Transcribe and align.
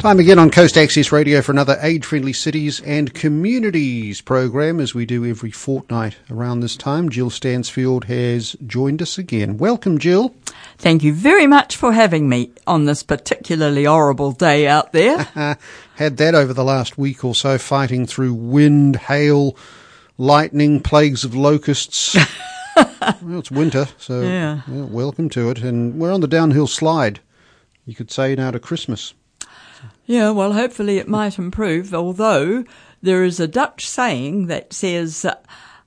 Time 0.00 0.18
again 0.18 0.38
on 0.38 0.50
Coast 0.50 0.78
Access 0.78 1.12
Radio 1.12 1.42
for 1.42 1.52
another 1.52 1.78
age 1.82 2.06
friendly 2.06 2.32
cities 2.32 2.80
and 2.80 3.12
communities 3.12 4.22
program 4.22 4.80
as 4.80 4.94
we 4.94 5.04
do 5.04 5.26
every 5.26 5.50
fortnight 5.50 6.16
around 6.30 6.60
this 6.60 6.74
time. 6.74 7.10
Jill 7.10 7.28
Stansfield 7.28 8.04
has 8.06 8.56
joined 8.66 9.02
us 9.02 9.18
again. 9.18 9.58
Welcome, 9.58 9.98
Jill. 9.98 10.34
Thank 10.78 11.02
you 11.04 11.12
very 11.12 11.46
much 11.46 11.76
for 11.76 11.92
having 11.92 12.30
me 12.30 12.50
on 12.66 12.86
this 12.86 13.02
particularly 13.02 13.84
horrible 13.84 14.32
day 14.32 14.66
out 14.66 14.92
there. 14.92 15.18
Had 15.96 16.16
that 16.16 16.34
over 16.34 16.54
the 16.54 16.64
last 16.64 16.96
week 16.96 17.22
or 17.22 17.34
so, 17.34 17.58
fighting 17.58 18.06
through 18.06 18.32
wind, 18.32 18.96
hail, 18.96 19.54
lightning, 20.16 20.80
plagues 20.80 21.24
of 21.24 21.34
locusts. 21.34 22.14
well, 22.74 23.38
it's 23.38 23.50
winter, 23.50 23.86
so 23.98 24.22
Yeah. 24.22 24.62
well, 24.66 24.86
welcome 24.86 25.28
to 25.28 25.50
it. 25.50 25.58
And 25.58 25.98
we're 26.00 26.12
on 26.14 26.22
the 26.22 26.26
downhill 26.26 26.66
slide, 26.68 27.20
you 27.84 27.94
could 27.94 28.10
say, 28.10 28.34
now 28.34 28.50
to 28.50 28.58
Christmas. 28.58 29.12
Yeah, 30.10 30.30
well, 30.30 30.54
hopefully 30.54 30.98
it 30.98 31.06
might 31.06 31.38
improve, 31.38 31.94
although 31.94 32.64
there 33.00 33.22
is 33.22 33.38
a 33.38 33.46
Dutch 33.46 33.86
saying 33.88 34.46
that 34.46 34.72
says, 34.72 35.24
uh, 35.24 35.36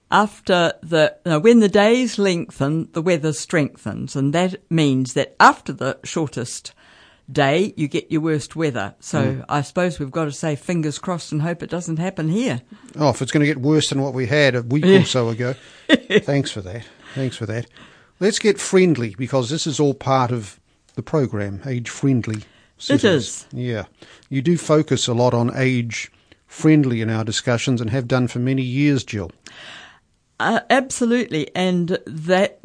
after 0.09 0.71
the, 0.81 1.17
no, 1.25 1.39
when 1.39 1.59
the 1.59 1.67
days 1.67 2.17
lengthen, 2.17 2.87
the 2.93 3.01
weather 3.01 3.33
strengthens. 3.33 4.15
And 4.15 4.31
that 4.33 4.55
means 4.71 5.13
that 5.15 5.35
after 5.41 5.73
the 5.73 5.99
shortest 6.05 6.73
day, 7.29 7.73
you 7.75 7.89
get 7.89 8.11
your 8.13 8.21
worst 8.21 8.55
weather. 8.55 8.95
So 9.01 9.43
I 9.49 9.61
suppose 9.61 9.99
we've 9.99 10.09
got 10.09 10.25
to 10.25 10.31
say 10.31 10.55
fingers 10.55 10.99
crossed 10.99 11.33
and 11.33 11.41
hope 11.41 11.61
it 11.61 11.69
doesn't 11.69 11.97
happen 11.97 12.29
here. 12.29 12.61
Oh, 12.95 13.09
if 13.09 13.21
it's 13.21 13.31
going 13.33 13.41
to 13.41 13.47
get 13.47 13.57
worse 13.57 13.89
than 13.89 14.01
what 14.01 14.13
we 14.13 14.27
had 14.27 14.55
a 14.55 14.61
week 14.61 14.85
Yeah. 14.85 15.01
or 15.01 15.05
so 15.05 15.27
ago. 15.29 15.53
Thanks 15.89 16.49
for 16.49 16.61
that. 16.61 16.85
Thanks 17.13 17.35
for 17.35 17.45
that. 17.47 17.65
Let's 18.21 18.39
get 18.39 18.57
friendly 18.57 19.15
because 19.17 19.49
this 19.49 19.67
is 19.67 19.81
all 19.81 19.93
part 19.93 20.31
of 20.31 20.61
the 20.95 21.03
program, 21.03 21.59
age 21.65 21.89
friendly. 21.89 22.43
It 22.89 23.03
is. 23.03 23.45
Yeah. 23.51 23.85
You 24.29 24.41
do 24.41 24.57
focus 24.57 25.07
a 25.07 25.13
lot 25.13 25.33
on 25.33 25.55
age 25.55 26.11
friendly 26.47 27.01
in 27.01 27.09
our 27.09 27.23
discussions 27.23 27.81
and 27.81 27.89
have 27.89 28.07
done 28.07 28.27
for 28.27 28.39
many 28.39 28.61
years, 28.61 29.03
Jill. 29.03 29.31
Uh, 30.39 30.59
absolutely, 30.69 31.49
and 31.55 31.97
that 32.05 32.59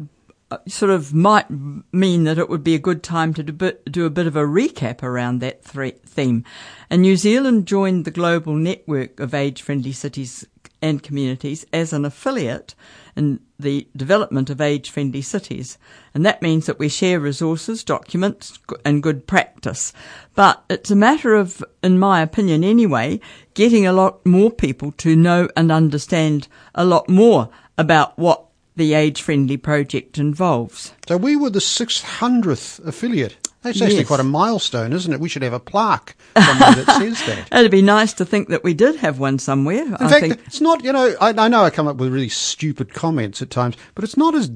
uh, 0.51 0.57
sort 0.67 0.91
of 0.91 1.13
might 1.13 1.47
mean 1.93 2.23
that 2.25 2.37
it 2.37 2.49
would 2.49 2.63
be 2.63 2.75
a 2.75 2.79
good 2.79 3.03
time 3.03 3.33
to 3.33 3.43
do, 3.43 3.53
bit, 3.53 3.91
do 3.91 4.05
a 4.05 4.09
bit 4.09 4.27
of 4.27 4.35
a 4.35 4.43
recap 4.43 5.01
around 5.01 5.39
that 5.39 5.63
theme. 5.63 6.43
And 6.89 7.01
New 7.01 7.15
Zealand 7.15 7.67
joined 7.67 8.05
the 8.05 8.11
global 8.11 8.55
network 8.55 9.19
of 9.19 9.33
age-friendly 9.33 9.93
cities 9.93 10.45
and 10.81 11.01
communities 11.01 11.65
as 11.71 11.93
an 11.93 12.05
affiliate 12.05 12.75
in 13.15 13.39
the 13.59 13.87
development 13.95 14.49
of 14.49 14.61
age-friendly 14.61 15.21
cities. 15.21 15.77
And 16.13 16.25
that 16.25 16.41
means 16.41 16.65
that 16.65 16.79
we 16.79 16.87
share 16.87 17.19
resources, 17.19 17.83
documents, 17.83 18.57
and 18.85 19.03
good 19.03 19.27
practice. 19.27 19.91
But 20.33 20.63
it's 20.69 20.89
a 20.89 20.95
matter 20.95 21.35
of, 21.35 21.63
in 21.83 21.99
my 21.99 22.21
opinion 22.21 22.63
anyway, 22.63 23.19
getting 23.53 23.85
a 23.85 23.93
lot 23.93 24.25
more 24.25 24.49
people 24.49 24.93
to 24.93 25.15
know 25.15 25.49
and 25.57 25.71
understand 25.71 26.47
a 26.73 26.85
lot 26.85 27.09
more 27.09 27.49
about 27.77 28.17
what 28.17 28.45
the 28.75 28.93
age-friendly 28.93 29.57
project 29.57 30.17
involves. 30.17 30.93
So 31.07 31.17
we 31.17 31.35
were 31.35 31.49
the 31.49 31.59
600th 31.59 32.85
affiliate. 32.87 33.48
That's 33.61 33.81
actually 33.81 33.97
Yes. 33.97 34.07
quite 34.07 34.19
a 34.21 34.23
milestone, 34.23 34.93
isn't 34.93 35.11
it? 35.11 35.19
We 35.19 35.27
should 35.27 35.41
have 35.43 35.53
a 35.53 35.59
plaque 35.59 36.15
somewhere 36.33 36.83
that 36.83 36.97
says 36.97 37.19
that. 37.27 37.59
It'd 37.59 37.71
be 37.71 37.81
nice 37.81 38.13
to 38.13 38.25
think 38.25 38.47
that 38.49 38.63
we 38.63 38.73
did 38.73 38.95
have 38.97 39.19
one 39.19 39.37
somewhere. 39.37 39.83
In 39.83 39.95
I 39.95 40.09
fact, 40.09 40.21
think 40.21 40.39
it's 40.45 40.61
not, 40.61 40.83
you 40.83 40.93
know, 40.93 41.13
I, 41.19 41.33
I 41.37 41.47
know 41.49 41.63
I 41.63 41.69
come 41.69 41.87
up 41.87 41.97
with 41.97 42.13
really 42.13 42.29
stupid 42.29 42.93
comments 42.93 43.41
at 43.41 43.49
times, 43.49 43.75
but 43.95 44.03
it's 44.05 44.15
not 44.15 44.33
as 44.33 44.49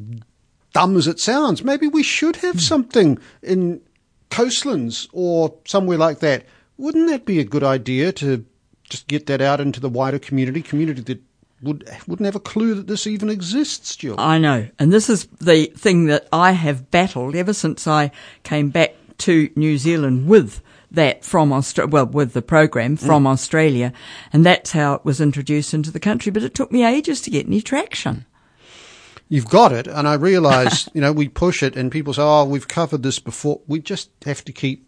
dumb 0.74 0.96
as 0.96 1.08
it 1.08 1.20
sounds. 1.20 1.64
Maybe 1.64 1.88
we 1.88 2.04
should 2.04 2.38
have 2.38 2.56
hmm. 2.56 2.60
something 2.60 3.18
in 3.42 3.82
coastlands 4.30 5.10
or 5.12 5.56
somewhere 5.66 5.98
like 5.98 6.20
that. 6.20 6.46
Wouldn't 6.78 7.10
that 7.10 7.26
be 7.26 7.40
a 7.40 7.44
good 7.44 7.64
idea 7.64 8.12
to 8.14 8.46
just 8.90 9.08
get 9.08 9.26
that 9.28 9.42
out 9.42 9.60
into 9.60 9.80
the 9.80 9.90
wider 9.90 10.20
community, 10.20 10.62
community 10.62 11.02
that 11.02 11.22
would, 11.64 11.90
wouldn't 12.08 12.26
have 12.26 12.36
a 12.36 12.40
clue 12.40 12.76
that 12.76 12.88
this 12.88 13.08
even 13.08 13.30
exists, 13.30 13.96
Jill? 13.96 14.16
I 14.18 14.38
know. 14.38 14.68
And 14.80 14.92
this 14.92 15.10
is 15.10 15.26
the 15.40 15.66
thing 15.68 16.06
that 16.06 16.28
I 16.32 16.52
have 16.52 16.92
battled 16.92 17.36
ever 17.36 17.54
since 17.54 17.88
I 17.88 18.12
came 18.44 18.70
back 18.70 18.96
to 19.20 19.50
New 19.56 19.78
Zealand 19.78 20.28
with 20.28 20.62
that 20.92 21.26
from 21.26 21.52
Australia, 21.52 21.90
well, 21.90 22.06
with 22.06 22.34
the 22.34 22.42
program 22.42 22.96
from 22.96 23.24
mm. 23.24 23.28
Australia. 23.28 23.92
And 24.32 24.46
that's 24.46 24.72
how 24.72 24.94
it 24.94 25.06
was 25.06 25.20
introduced 25.20 25.74
into 25.74 25.92
the 25.92 26.00
country. 26.00 26.32
But 26.32 26.44
it 26.44 26.54
took 26.54 26.72
me 26.72 26.86
ages 26.86 27.22
to 27.22 27.30
get 27.30 27.48
any 27.48 27.62
traction. 27.62 28.26
You've 29.30 29.50
got 29.50 29.72
it, 29.72 29.88
and 29.88 30.08
I 30.08 30.14
realise, 30.14 30.88
you 30.94 31.02
know, 31.02 31.12
we 31.12 31.28
push 31.28 31.64
it 31.64 31.76
and 31.76 31.92
people 31.92 32.14
say, 32.14 32.22
oh, 32.22 32.46
we've 32.46 32.68
covered 32.68 33.02
this 33.02 33.20
before. 33.20 33.62
We 33.68 33.80
just 33.80 34.12
have 34.26 34.46
to 34.46 34.52
keep 34.52 34.88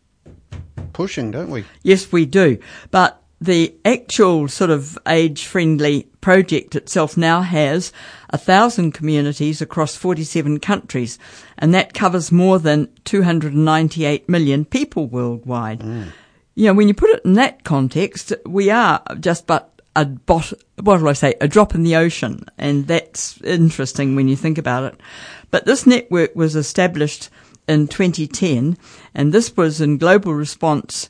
pushing, 0.93 1.31
don't 1.31 1.49
we? 1.49 1.65
Yes, 1.81 2.11
we 2.11 2.25
do. 2.25 2.59
But 2.91 3.21
the 3.41 3.75
actual 3.83 4.47
sort 4.47 4.69
of 4.69 4.97
age 5.07 5.45
friendly 5.45 6.03
project 6.21 6.75
itself 6.75 7.17
now 7.17 7.41
has 7.41 7.91
a 8.29 8.37
thousand 8.37 8.93
communities 8.93 9.61
across 9.61 9.95
47 9.95 10.59
countries, 10.59 11.19
and 11.57 11.73
that 11.73 11.93
covers 11.93 12.31
more 12.31 12.59
than 12.59 12.89
298 13.03 14.27
million 14.29 14.65
people 14.65 15.07
worldwide. 15.07 15.79
Mm. 15.79 16.11
You 16.55 16.67
know, 16.67 16.73
when 16.73 16.87
you 16.87 16.93
put 16.93 17.09
it 17.09 17.25
in 17.25 17.33
that 17.33 17.63
context, 17.63 18.33
we 18.45 18.69
are 18.69 19.03
just 19.19 19.45
but 19.45 19.81
a 19.95 20.05
bot, 20.05 20.53
what 20.81 20.99
will 21.01 21.09
I 21.09 21.13
say, 21.13 21.35
a 21.39 21.47
drop 21.47 21.75
in 21.75 21.83
the 21.83 21.95
ocean, 21.95 22.45
and 22.57 22.87
that's 22.87 23.41
interesting 23.41 24.15
when 24.15 24.27
you 24.27 24.35
think 24.35 24.57
about 24.57 24.83
it. 24.83 24.99
But 25.51 25.65
this 25.65 25.85
network 25.85 26.35
was 26.35 26.55
established 26.55 27.29
in 27.67 27.87
2010, 27.87 28.77
and 29.13 29.33
this 29.33 29.55
was 29.55 29.81
in 29.81 29.97
global 29.97 30.33
response 30.33 31.09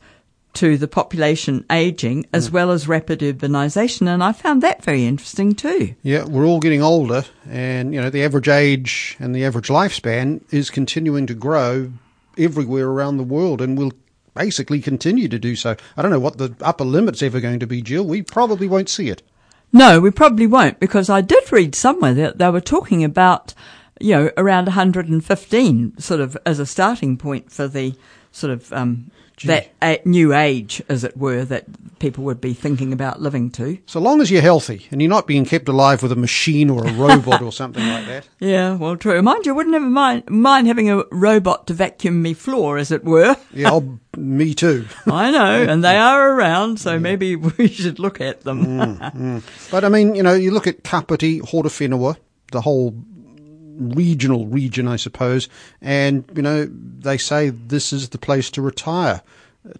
to 0.55 0.77
the 0.77 0.87
population 0.87 1.65
aging 1.71 2.25
as 2.33 2.49
well 2.51 2.71
as 2.71 2.87
rapid 2.87 3.19
urbanisation, 3.19 4.07
and 4.07 4.23
I 4.23 4.31
found 4.31 4.63
that 4.63 4.83
very 4.83 5.05
interesting 5.05 5.53
too. 5.53 5.95
Yeah, 6.01 6.25
we're 6.25 6.45
all 6.45 6.59
getting 6.59 6.81
older, 6.81 7.23
and 7.49 7.93
you 7.93 8.01
know 8.01 8.09
the 8.09 8.23
average 8.23 8.49
age 8.49 9.15
and 9.19 9.35
the 9.35 9.45
average 9.45 9.67
lifespan 9.67 10.41
is 10.51 10.69
continuing 10.69 11.27
to 11.27 11.33
grow 11.33 11.91
everywhere 12.37 12.87
around 12.87 13.17
the 13.17 13.23
world, 13.23 13.61
and 13.61 13.77
will 13.77 13.93
basically 14.33 14.81
continue 14.81 15.27
to 15.27 15.39
do 15.39 15.55
so. 15.55 15.75
I 15.97 16.01
don't 16.01 16.11
know 16.11 16.19
what 16.19 16.37
the 16.37 16.55
upper 16.61 16.83
limit's 16.83 17.23
ever 17.23 17.39
going 17.39 17.59
to 17.59 17.67
be, 17.67 17.81
Jill. 17.81 18.05
We 18.05 18.21
probably 18.21 18.67
won't 18.67 18.89
see 18.89 19.09
it. 19.09 19.23
No, 19.73 19.99
we 19.99 20.11
probably 20.11 20.47
won't 20.47 20.79
because 20.79 21.09
I 21.09 21.21
did 21.21 21.51
read 21.51 21.75
somewhere 21.75 22.13
that 22.13 22.37
they 22.37 22.49
were 22.49 22.61
talking 22.61 23.03
about, 23.03 23.53
you 23.99 24.13
know, 24.15 24.31
around 24.37 24.65
115 24.67 25.97
sort 25.97 26.19
of 26.21 26.37
as 26.45 26.59
a 26.59 26.65
starting 26.65 27.17
point 27.17 27.51
for 27.51 27.67
the 27.67 27.95
sort 28.31 28.51
of 28.51 28.71
um, 28.71 29.11
that 29.43 29.69
a- 29.81 30.01
new 30.05 30.33
age, 30.33 30.81
as 30.89 31.03
it 31.03 31.17
were, 31.17 31.43
that 31.45 31.65
people 31.99 32.23
would 32.23 32.39
be 32.41 32.53
thinking 32.53 32.93
about 32.93 33.21
living 33.21 33.49
to. 33.51 33.77
So 33.85 33.99
long 33.99 34.21
as 34.21 34.31
you're 34.31 34.41
healthy 34.41 34.87
and 34.91 35.01
you're 35.01 35.09
not 35.09 35.27
being 35.27 35.45
kept 35.45 35.67
alive 35.67 36.01
with 36.01 36.11
a 36.11 36.15
machine 36.15 36.69
or 36.69 36.85
a 36.85 36.93
robot 36.93 37.41
or 37.41 37.51
something 37.61 37.85
like 37.85 38.05
that. 38.07 38.27
Yeah, 38.39 38.75
well, 38.75 38.95
true. 38.95 39.21
Mind 39.21 39.45
you, 39.45 39.53
I 39.53 39.55
wouldn't 39.55 39.73
have 39.75 39.83
mind, 39.83 40.29
mind 40.29 40.67
having 40.67 40.89
a 40.89 41.03
robot 41.11 41.67
to 41.67 41.73
vacuum 41.73 42.21
me 42.21 42.33
floor, 42.33 42.77
as 42.77 42.91
it 42.91 43.03
were. 43.03 43.35
Yeah, 43.53 43.71
oh, 43.71 43.99
me 44.17 44.53
too. 44.53 44.85
I 45.05 45.31
know, 45.31 45.63
and 45.63 45.81
they 45.81 45.95
are 45.95 46.31
around, 46.31 46.77
so 46.79 46.99
maybe 46.99 47.37
we 47.37 47.69
should 47.69 47.99
look 47.99 48.19
at 48.19 48.41
them. 48.41 48.65
Mm, 48.65 49.13
mm. 49.13 49.71
But 49.71 49.85
I 49.85 49.89
mean, 49.89 50.13
you 50.15 50.23
know, 50.23 50.33
you 50.33 50.51
look 50.51 50.67
at 50.67 50.83
Kapiti, 50.83 51.39
Horowhenua, 51.39 52.17
the 52.51 52.59
whole 52.59 52.91
regional 53.77 54.47
region, 54.47 54.87
I 54.87 54.95
suppose, 54.95 55.47
and 55.81 56.23
you 56.35 56.41
know 56.41 56.65
they 56.65 57.17
say 57.17 57.49
this 57.49 57.91
is 57.93 58.09
the 58.09 58.17
place 58.17 58.49
to 58.51 58.61
retire. 58.61 59.21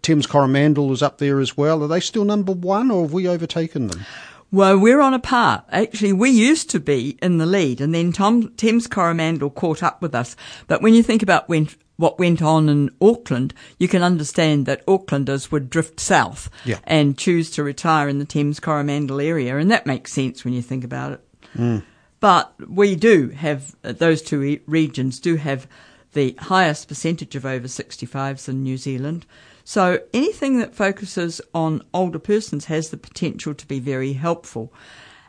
Thames 0.02 0.26
Coromandel 0.26 0.92
is 0.92 1.04
up 1.04 1.20
there 1.20 1.40
as 1.40 1.56
well. 1.56 1.84
Are 1.84 1.88
they 1.88 2.00
still 2.00 2.26
number 2.26 2.52
one, 2.52 2.90
or 2.90 3.04
have 3.04 3.14
we 3.14 3.28
overtaken 3.28 3.88
them? 3.88 4.06
Well, 4.52 4.80
we're 4.80 5.02
on 5.02 5.14
a 5.14 5.20
par. 5.20 5.64
Actually, 5.70 6.14
we 6.14 6.30
used 6.30 6.70
to 6.72 6.80
be 6.80 7.18
in 7.22 7.38
the 7.38 7.46
lead, 7.46 7.82
and 7.82 7.94
then 7.94 8.12
Tom, 8.12 8.50
Thames 8.58 8.88
Coromandel 8.88 9.50
caught 9.50 9.84
up 9.84 10.02
with 10.02 10.16
us. 10.16 10.36
But 10.68 10.82
when 10.82 10.94
you 10.94 11.04
think 11.04 11.22
about 11.22 11.50
when, 11.50 11.68
what 11.98 12.18
went 12.20 12.42
on 12.42 12.70
in 12.70 12.90
Auckland, 13.02 13.54
you 13.78 13.88
can 13.88 14.02
understand 14.02 14.66
that 14.66 14.86
Aucklanders 14.88 15.52
would 15.52 15.70
drift 15.70 16.00
south 16.00 16.50
Yeah. 16.64 16.80
and 16.86 17.18
choose 17.18 17.52
to 17.52 17.64
retire 17.64 18.08
in 18.08 18.18
the 18.20 18.26
Thames 18.26 18.60
Coromandel 18.60 19.20
area, 19.20 19.58
and 19.58 19.70
that 19.72 19.86
makes 19.86 20.14
sense 20.14 20.44
when 20.46 20.54
you 20.54 20.62
think 20.62 20.84
about 20.84 21.12
it. 21.14 21.22
Hmm. 21.54 21.80
But 22.20 22.54
we 22.70 22.96
do 22.96 23.30
have 23.30 23.76
uh, 23.84 23.92
those 23.92 24.22
two 24.22 24.60
regions 24.66 25.20
do 25.20 25.36
have 25.36 25.68
the 26.14 26.36
highest 26.40 26.88
percentage 26.88 27.36
of 27.36 27.46
over 27.46 27.68
65s 27.68 28.48
in 28.48 28.64
New 28.64 28.78
Zealand. 28.78 29.26
So 29.64 30.00
anything 30.14 30.60
that 30.60 30.76
focuses 30.76 31.42
on 31.54 31.82
older 31.94 32.20
persons 32.20 32.66
has 32.66 32.90
the 32.90 32.98
potential 32.98 33.54
to 33.54 33.68
be 33.68 33.80
very 33.80 34.14
helpful. 34.14 34.74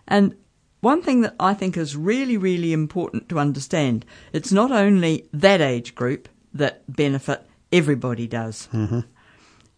And 0.06 0.36
one 0.80 1.02
thing 1.02 1.22
that 1.22 1.34
I 1.40 1.54
think 1.54 1.76
is 1.76 1.96
really, 1.96 2.36
really 2.36 2.72
important 2.72 3.28
to 3.30 3.38
understand, 3.38 4.04
it's 4.32 4.52
not 4.52 4.70
only 4.70 5.28
that 5.32 5.60
age 5.60 5.94
group 5.94 6.28
that 6.54 6.82
benefit, 6.88 7.44
everybody 7.72 8.26
does. 8.26 8.68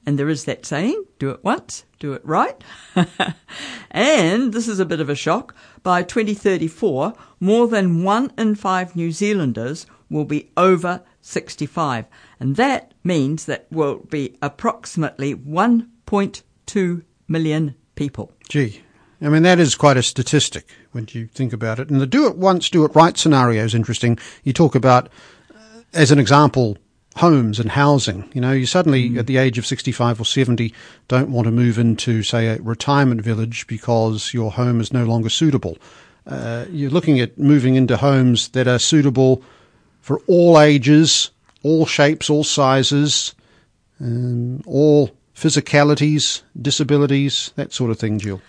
And 0.09 0.19
there 0.19 0.31
is 0.31 0.45
that 0.45 0.65
saying, 0.65 1.05
do 1.19 1.29
it 1.29 1.45
once, 1.45 1.85
do 1.99 2.15
it 2.15 2.25
right. 2.25 2.65
and 3.91 4.55
this 4.55 4.67
is 4.67 4.81
a 4.81 4.87
bit 4.87 5.01
of 5.01 5.11
a 5.11 5.15
shock. 5.15 5.55
By 5.83 6.03
2034, 6.03 7.13
more 7.41 7.69
than 7.69 8.05
one 8.05 8.33
in 8.39 8.55
five 8.55 8.97
New 8.97 9.13
Zealanders 9.13 9.85
will 10.09 10.25
be 10.25 10.51
over 10.57 11.03
65. 11.21 12.07
And 12.41 12.57
that 12.57 12.95
means 13.05 13.45
that 13.45 13.67
will 13.71 13.97
be 13.97 14.39
approximately 14.41 15.35
1.2 15.35 17.03
million 17.29 17.75
people. 17.95 18.33
Gee, 18.49 18.81
I 19.21 19.29
mean, 19.29 19.43
that 19.43 19.59
is 19.59 19.75
quite 19.75 19.99
a 19.99 20.03
statistic 20.03 20.71
when 20.93 21.07
you 21.11 21.27
think 21.27 21.53
about 21.53 21.81
it. 21.81 21.91
And 21.91 22.01
the 22.01 22.07
do 22.07 22.27
it 22.27 22.39
once, 22.39 22.71
do 22.71 22.87
it 22.87 22.95
right 22.95 23.19
scenario 23.19 23.63
is 23.63 23.75
interesting. 23.75 24.19
You 24.43 24.55
talk 24.55 24.75
about, 24.75 25.11
uh, 25.55 25.83
as 25.93 26.11
an 26.11 26.19
example, 26.19 26.79
homes 27.19 27.59
and 27.59 27.71
housing. 27.71 28.29
You 28.33 28.41
know, 28.41 28.53
you 28.53 28.67
suddenly, 28.67 29.11
mm. 29.11 29.19
at 29.19 29.27
the 29.27 29.37
age 29.37 29.59
of 29.59 29.67
65 29.67 30.21
or 30.21 30.25
70, 30.25 30.73
don't 31.09 31.31
want 31.31 31.47
to 31.47 31.51
move 31.51 31.79
into, 31.79 32.23
say, 32.23 32.49
a 32.49 32.63
retirement 32.63 33.21
village 33.21 33.67
because 33.67 34.33
your 34.33 34.53
home 34.53 34.81
is 34.81 34.93
no 34.93 35.05
longer 35.05 35.29
suitable. 35.29 35.79
Uh, 36.27 36.67
you're 36.71 36.91
looking 36.91 37.21
at 37.21 37.39
moving 37.39 37.75
into 37.75 37.97
homes 37.97 38.49
that 38.49 38.69
are 38.69 38.79
suitable 38.79 39.43
for 40.01 40.21
all 40.27 40.61
ages, 40.61 41.31
all 41.63 41.87
shapes, 41.87 42.31
all 42.31 42.45
sizes, 42.45 43.35
um, 44.01 44.63
all 44.67 45.11
physicalities, 45.35 46.43
disabilities, 46.61 47.53
that 47.57 47.73
sort 47.73 47.91
of 47.91 47.99
thing, 47.99 48.19
Jill. 48.19 48.41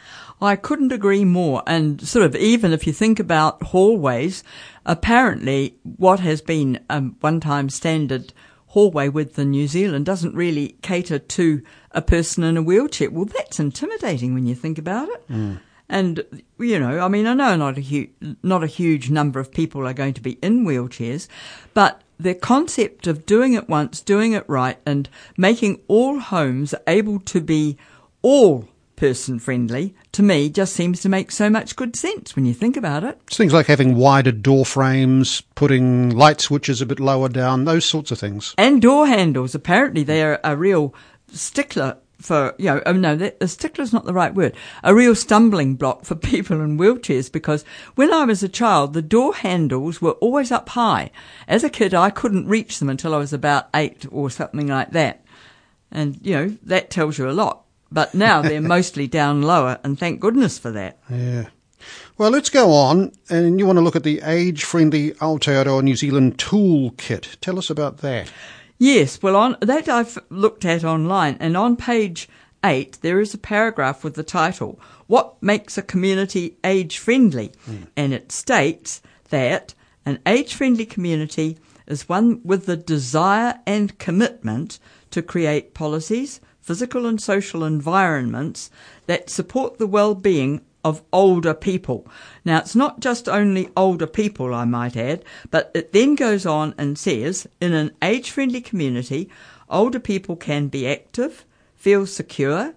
I 0.42 0.56
couldn't 0.56 0.92
agree 0.92 1.25
more. 1.25 1.63
And 1.68 2.01
sort 2.07 2.25
of 2.25 2.36
even 2.36 2.71
if 2.71 2.88
you 2.88 2.94
think 2.94 3.19
about 3.19 3.62
hallways, 3.63 4.44
apparently 4.86 5.75
what 5.83 6.19
has 6.21 6.42
been 6.42 6.80
a 6.89 7.01
one 7.01 7.39
time 7.39 7.69
standard 7.69 8.33
hallway 8.69 9.10
width 9.10 9.38
in 9.39 9.51
New 9.51 9.68
Zealand 9.68 10.06
doesn't 10.06 10.36
really 10.36 10.75
cater 10.81 11.19
to 11.19 11.62
a 11.92 12.01
person 12.01 12.44
in 12.44 12.56
a 12.56 12.62
wheelchair. 12.62 13.10
Well, 13.10 13.25
that's 13.25 13.60
intimidating 13.60 14.33
when 14.33 14.45
you 14.45 14.56
think 14.56 14.77
about 14.77 15.10
it. 15.10 15.27
Mm. 15.30 15.60
And 15.89 16.24
you 16.60 16.80
know, 16.80 17.00
I 17.00 17.07
mean, 17.07 17.25
I 17.25 17.33
know 17.33 17.56
not 17.56 17.77
a 17.77 17.81
huge, 17.81 18.12
not 18.44 18.63
a 18.63 18.68
huge 18.68 19.10
number 19.10 19.39
of 19.39 19.51
people 19.51 19.88
are 19.88 19.94
going 19.94 20.13
to 20.13 20.21
be 20.21 20.33
in 20.44 20.66
wheelchairs, 20.66 21.27
but 21.74 22.04
the 22.19 22.36
concept 22.36 23.07
of 23.07 23.25
doing 23.25 23.54
it 23.54 23.68
once, 23.68 24.01
doing 24.01 24.33
it 24.33 24.48
right, 24.48 24.77
and 24.86 25.10
making 25.36 25.81
all 25.88 26.19
homes 26.19 26.75
able 26.86 27.19
to 27.21 27.42
be 27.42 27.75
all 28.21 28.68
person 28.99 29.39
friendly 29.39 29.95
to 30.11 30.21
me 30.21 30.49
just 30.49 30.73
seems 30.73 30.99
to 31.01 31.09
make 31.09 31.31
so 31.31 31.49
much 31.49 31.77
good 31.77 31.95
sense 31.95 32.35
when 32.35 32.45
you 32.45 32.53
think 32.53 32.75
about 32.75 33.03
it. 33.03 33.19
It's 33.27 33.37
things 33.37 33.53
like 33.53 33.67
having 33.67 33.95
wider 33.95 34.33
door 34.33 34.65
frames, 34.65 35.41
putting 35.55 36.09
light 36.09 36.41
switches 36.41 36.81
a 36.81 36.85
bit 36.85 36.99
lower 36.99 37.29
down, 37.29 37.63
those 37.63 37.85
sorts 37.85 38.11
of 38.11 38.19
things. 38.19 38.53
And 38.57 38.81
door 38.81 39.07
handles. 39.07 39.55
Apparently, 39.55 40.03
they're 40.03 40.41
a 40.43 40.57
real 40.57 40.93
stickler 41.31 41.97
for 42.19 42.53
you 42.57 42.65
know, 42.65 42.81
oh 42.85 42.91
no, 42.91 43.15
the 43.15 43.47
stickler's 43.47 43.93
not 43.93 44.03
the 44.03 44.13
right 44.13 44.35
word. 44.35 44.53
A 44.83 44.93
real 44.93 45.15
stumbling 45.15 45.75
block 45.75 46.03
for 46.03 46.15
people 46.31 46.59
in 46.59 46.77
wheelchairs 46.77 47.31
because 47.31 47.63
when 47.95 48.13
I 48.13 48.25
was 48.25 48.43
a 48.43 48.49
child, 48.49 48.93
the 48.93 49.01
door 49.01 49.33
handles 49.33 50.01
were 50.01 50.11
always 50.11 50.51
up 50.51 50.69
high. 50.69 51.11
As 51.47 51.63
a 51.63 51.69
kid, 51.69 51.93
I 51.93 52.09
couldn't 52.09 52.47
reach 52.47 52.79
them 52.79 52.89
until 52.89 53.15
I 53.15 53.19
was 53.19 53.31
about 53.31 53.69
eight 53.73 54.05
or 54.11 54.29
something 54.29 54.67
like 54.67 54.91
that. 54.91 55.23
And 55.89 56.19
you 56.21 56.35
know, 56.35 56.57
that 56.63 56.89
tells 56.89 57.17
you 57.17 57.29
a 57.29 57.31
lot. 57.31 57.63
But 57.91 58.13
now 58.13 58.41
they're 58.41 58.62
mostly 58.77 59.07
down 59.07 59.41
lower, 59.41 59.80
and 59.83 59.97
thank 59.97 60.19
goodness 60.19 60.57
for 60.59 60.71
that. 60.71 61.00
Yeah. 61.09 61.47
Well, 62.18 62.31
let's 62.31 62.50
go 62.50 62.74
on, 62.74 63.13
and 63.30 63.59
you 63.59 63.65
want 63.65 63.77
to 63.77 63.81
look 63.81 63.95
at 63.95 64.03
the 64.03 64.21
age-friendly 64.24 65.12
Aotearoa 65.13 65.81
New 65.81 65.95
Zealand 65.95 66.38
toolkit. 66.38 67.39
Tell 67.39 67.57
us 67.57 67.69
about 67.69 68.00
that. 68.00 68.31
Yes, 68.77 69.21
well, 69.21 69.36
on 69.36 69.57
that 69.62 69.89
I've 69.89 70.18
looked 70.30 70.65
at 70.65 70.83
online, 70.83 71.38
and 71.39 71.56
on 71.57 71.75
page 71.75 72.30
eight 72.63 72.97
there 73.01 73.19
is 73.19 73.33
a 73.33 73.38
paragraph 73.38 74.03
with 74.03 74.15
the 74.15 74.24
title 74.24 74.80
"What 75.07 75.42
makes 75.42 75.77
a 75.77 75.81
community 75.81 76.57
age-friendly," 76.63 77.53
mm. 77.68 77.88
and 77.95 78.13
it 78.13 78.31
states 78.31 79.01
that 79.30 79.74
an 80.06 80.19
age-friendly 80.25 80.85
community 80.85 81.57
is 81.88 82.07
one 82.07 82.39
with 82.44 82.65
the 82.65 82.77
desire 82.77 83.59
and 83.65 83.97
commitment 83.97 84.80
to 85.12 85.21
create 85.21 85.74
policies, 85.74 86.39
physical 86.69 87.07
and 87.07 87.19
social 87.19 87.63
environments 87.63 88.69
that 89.07 89.27
support 89.27 89.80
the 89.80 89.88
well-being 89.88 90.62
of 90.83 91.01
older 91.12 91.56
people. 91.56 92.07
Now, 92.45 92.60
it's 92.60 92.75
not 92.75 93.00
just 93.00 93.27
only 93.27 93.69
older 93.75 94.06
people, 94.06 94.54
I 94.54 94.66
might 94.66 94.95
add, 94.95 95.25
but 95.50 95.71
it 95.74 95.94
then 95.94 96.13
goes 96.13 96.45
on 96.45 96.75
and 96.77 96.95
says 96.95 97.48
in 97.60 97.74
an 97.74 97.89
age 98.04 98.30
friendly 98.30 98.62
community, 98.62 99.31
older 99.68 100.00
people 100.00 100.36
can 100.36 100.68
be 100.68 100.88
active, 100.88 101.44
feel 101.74 102.06
secure, 102.06 102.75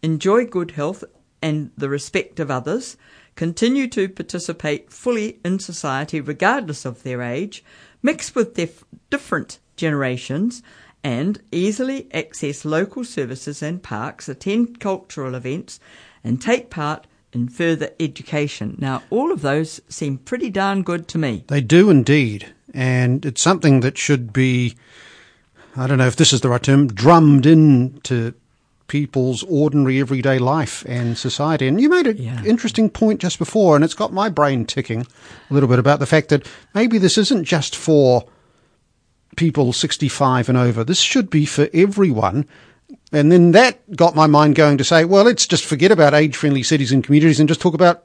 enjoy 0.00 0.44
good 0.44 0.70
health 0.70 1.02
and 1.42 1.72
the 1.76 1.88
respect 1.88 2.38
of 2.38 2.52
others, 2.52 2.96
continue 3.34 3.88
to 3.88 4.08
participate 4.08 4.92
fully 4.92 5.40
in 5.44 5.58
society 5.58 6.20
regardless 6.20 6.84
of 6.84 7.02
their 7.02 7.20
age, 7.20 7.64
mix 8.00 8.32
with 8.36 8.54
dif- 8.54 8.84
different 9.10 9.58
generations, 9.74 10.62
and 11.04 11.40
easily 11.52 12.08
access 12.12 12.64
local 12.64 13.04
services 13.04 13.62
and 13.62 13.82
parks, 13.82 14.28
attend 14.28 14.80
cultural 14.80 15.34
events, 15.34 15.78
and 16.24 16.40
take 16.40 16.70
part 16.70 17.06
in 17.34 17.48
further 17.48 17.90
education. 18.00 18.76
Now, 18.78 19.02
all 19.10 19.30
of 19.30 19.42
those 19.42 19.82
seem 19.88 20.18
pretty 20.18 20.48
darn 20.48 20.82
good 20.82 21.06
to 21.08 21.18
me. 21.18 21.44
They 21.48 21.60
do 21.60 21.90
indeed. 21.90 22.54
And 22.72 23.24
it's 23.26 23.42
something 23.42 23.80
that 23.80 23.98
should 23.98 24.32
be, 24.32 24.76
I 25.76 25.86
don't 25.86 25.98
know 25.98 26.06
if 26.06 26.16
this 26.16 26.32
is 26.32 26.40
the 26.40 26.48
right 26.48 26.62
term, 26.62 26.86
drummed 26.86 27.44
into 27.44 28.34
people's 28.86 29.42
ordinary 29.44 30.00
everyday 30.00 30.38
life 30.38 30.84
and 30.88 31.18
society. 31.18 31.66
And 31.66 31.80
you 31.80 31.88
made 31.88 32.06
an 32.06 32.16
yeah. 32.16 32.42
interesting 32.44 32.88
point 32.88 33.20
just 33.20 33.38
before, 33.38 33.76
and 33.76 33.84
it's 33.84 33.94
got 33.94 34.12
my 34.12 34.28
brain 34.28 34.64
ticking 34.64 35.02
a 35.50 35.54
little 35.54 35.68
bit 35.68 35.78
about 35.78 36.00
the 36.00 36.06
fact 36.06 36.28
that 36.30 36.48
maybe 36.74 36.98
this 36.98 37.18
isn't 37.18 37.44
just 37.44 37.76
for 37.76 38.24
people 39.36 39.72
65 39.72 40.48
and 40.48 40.58
over. 40.58 40.84
This 40.84 41.00
should 41.00 41.30
be 41.30 41.46
for 41.46 41.68
everyone. 41.72 42.46
And 43.12 43.30
then 43.30 43.52
that 43.52 43.96
got 43.96 44.16
my 44.16 44.26
mind 44.26 44.56
going 44.56 44.78
to 44.78 44.84
say, 44.84 45.04
well, 45.04 45.24
let's 45.24 45.46
just 45.46 45.64
forget 45.64 45.92
about 45.92 46.14
age 46.14 46.36
friendly 46.36 46.62
cities 46.62 46.92
and 46.92 47.04
communities 47.04 47.40
and 47.40 47.48
just 47.48 47.60
talk 47.60 47.74
about 47.74 48.04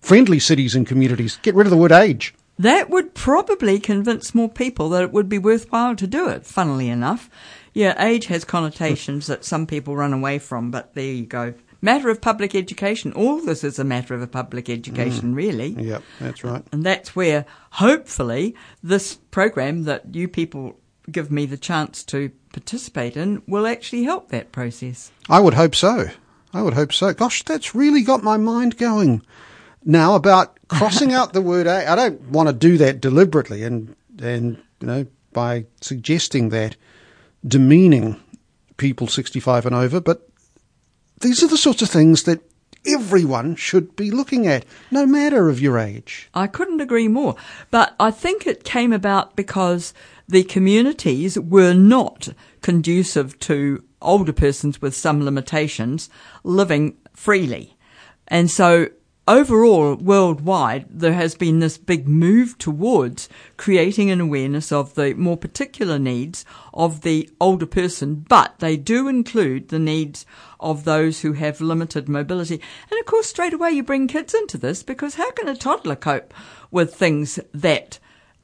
friendly 0.00 0.38
cities 0.38 0.74
and 0.74 0.86
communities. 0.86 1.38
Get 1.42 1.54
rid 1.54 1.66
of 1.66 1.70
the 1.70 1.76
word 1.76 1.92
age. 1.92 2.34
That 2.58 2.90
would 2.90 3.14
probably 3.14 3.80
convince 3.80 4.34
more 4.34 4.48
people 4.48 4.88
that 4.90 5.02
it 5.02 5.12
would 5.12 5.28
be 5.28 5.38
worthwhile 5.38 5.96
to 5.96 6.06
do 6.06 6.28
it, 6.28 6.46
funnily 6.46 6.88
enough. 6.88 7.30
Yeah, 7.72 7.94
age 8.02 8.26
has 8.26 8.44
connotations 8.44 9.26
that 9.26 9.44
some 9.44 9.66
people 9.66 9.96
run 9.96 10.12
away 10.12 10.38
from, 10.38 10.70
but 10.70 10.94
there 10.94 11.04
you 11.04 11.24
go. 11.24 11.54
Matter 11.84 12.08
of 12.10 12.20
public 12.20 12.54
education. 12.54 13.12
All 13.12 13.40
this 13.40 13.64
is 13.64 13.78
a 13.78 13.84
matter 13.84 14.14
of 14.14 14.22
a 14.22 14.28
public 14.28 14.70
education, 14.70 15.32
mm. 15.32 15.36
really. 15.36 15.70
Yep, 15.70 16.02
that's 16.20 16.44
right. 16.44 16.64
And 16.70 16.84
that's 16.84 17.16
where, 17.16 17.44
hopefully, 17.72 18.54
this 18.82 19.16
program 19.32 19.82
that 19.84 20.14
you 20.14 20.28
people 20.28 20.78
give 21.10 21.32
me 21.32 21.44
the 21.44 21.56
chance 21.56 22.04
to 22.04 22.30
participate 22.52 23.16
in 23.16 23.42
will 23.48 23.66
actually 23.66 24.04
help 24.04 24.28
that 24.28 24.52
process. 24.52 25.10
I 25.28 25.40
would 25.40 25.54
hope 25.54 25.74
so. 25.74 26.06
I 26.54 26.62
would 26.62 26.74
hope 26.74 26.92
so. 26.92 27.12
Gosh, 27.12 27.42
that's 27.42 27.74
really 27.74 28.02
got 28.02 28.22
my 28.22 28.36
mind 28.36 28.76
going 28.76 29.22
now 29.84 30.14
about 30.14 30.56
crossing 30.68 31.12
out 31.12 31.32
the 31.32 31.40
word 31.40 31.66
A. 31.66 31.90
I 31.90 31.96
don't 31.96 32.20
want 32.30 32.48
to 32.48 32.52
do 32.52 32.78
that 32.78 33.00
deliberately 33.00 33.64
and, 33.64 33.96
and, 34.20 34.62
you 34.80 34.86
know, 34.86 35.06
by 35.32 35.66
suggesting 35.80 36.50
that 36.50 36.76
demeaning 37.46 38.20
people 38.76 39.06
65 39.06 39.66
and 39.66 39.74
over, 39.74 40.00
but 40.00 40.28
these 41.22 41.42
are 41.42 41.48
the 41.48 41.56
sorts 41.56 41.82
of 41.82 41.88
things 41.88 42.24
that 42.24 42.40
everyone 42.86 43.54
should 43.54 43.94
be 43.96 44.10
looking 44.10 44.46
at, 44.46 44.64
no 44.90 45.06
matter 45.06 45.48
of 45.48 45.60
your 45.60 45.78
age. 45.78 46.28
I 46.34 46.46
couldn't 46.46 46.80
agree 46.80 47.08
more. 47.08 47.36
But 47.70 47.94
I 47.98 48.10
think 48.10 48.46
it 48.46 48.64
came 48.64 48.92
about 48.92 49.36
because 49.36 49.94
the 50.28 50.44
communities 50.44 51.38
were 51.38 51.74
not 51.74 52.28
conducive 52.60 53.38
to 53.40 53.84
older 54.00 54.32
persons 54.32 54.82
with 54.82 54.94
some 54.94 55.24
limitations 55.24 56.10
living 56.42 56.96
freely. 57.14 57.76
And 58.28 58.50
so 58.50 58.88
overall, 59.28 59.94
worldwide, 59.96 60.86
there 60.90 61.12
has 61.12 61.34
been 61.34 61.60
this 61.60 61.78
big 61.78 62.08
move 62.08 62.58
towards 62.58 63.28
creating 63.56 64.10
an 64.10 64.20
awareness 64.20 64.72
of 64.72 64.94
the 64.94 65.14
more 65.14 65.36
particular 65.36 65.98
needs 65.98 66.44
of 66.74 67.02
the 67.02 67.30
older 67.40 67.66
person, 67.66 68.16
but 68.28 68.58
they 68.58 68.76
do 68.76 69.08
include 69.08 69.68
the 69.68 69.78
needs 69.78 70.26
of 70.60 70.84
those 70.84 71.22
who 71.22 71.32
have 71.34 71.60
limited 71.60 72.08
mobility. 72.08 72.60
And 72.90 73.00
of 73.00 73.06
course, 73.06 73.28
straight 73.28 73.52
away 73.52 73.70
you 73.70 73.82
bring 73.82 74.08
kids 74.08 74.34
into 74.34 74.58
this 74.58 74.82
because 74.82 75.14
how 75.14 75.30
can 75.32 75.48
a 75.48 75.56
toddler 75.56 75.96
cope 75.96 76.34
with 76.70 76.94
things 76.94 77.38
that 77.52 77.98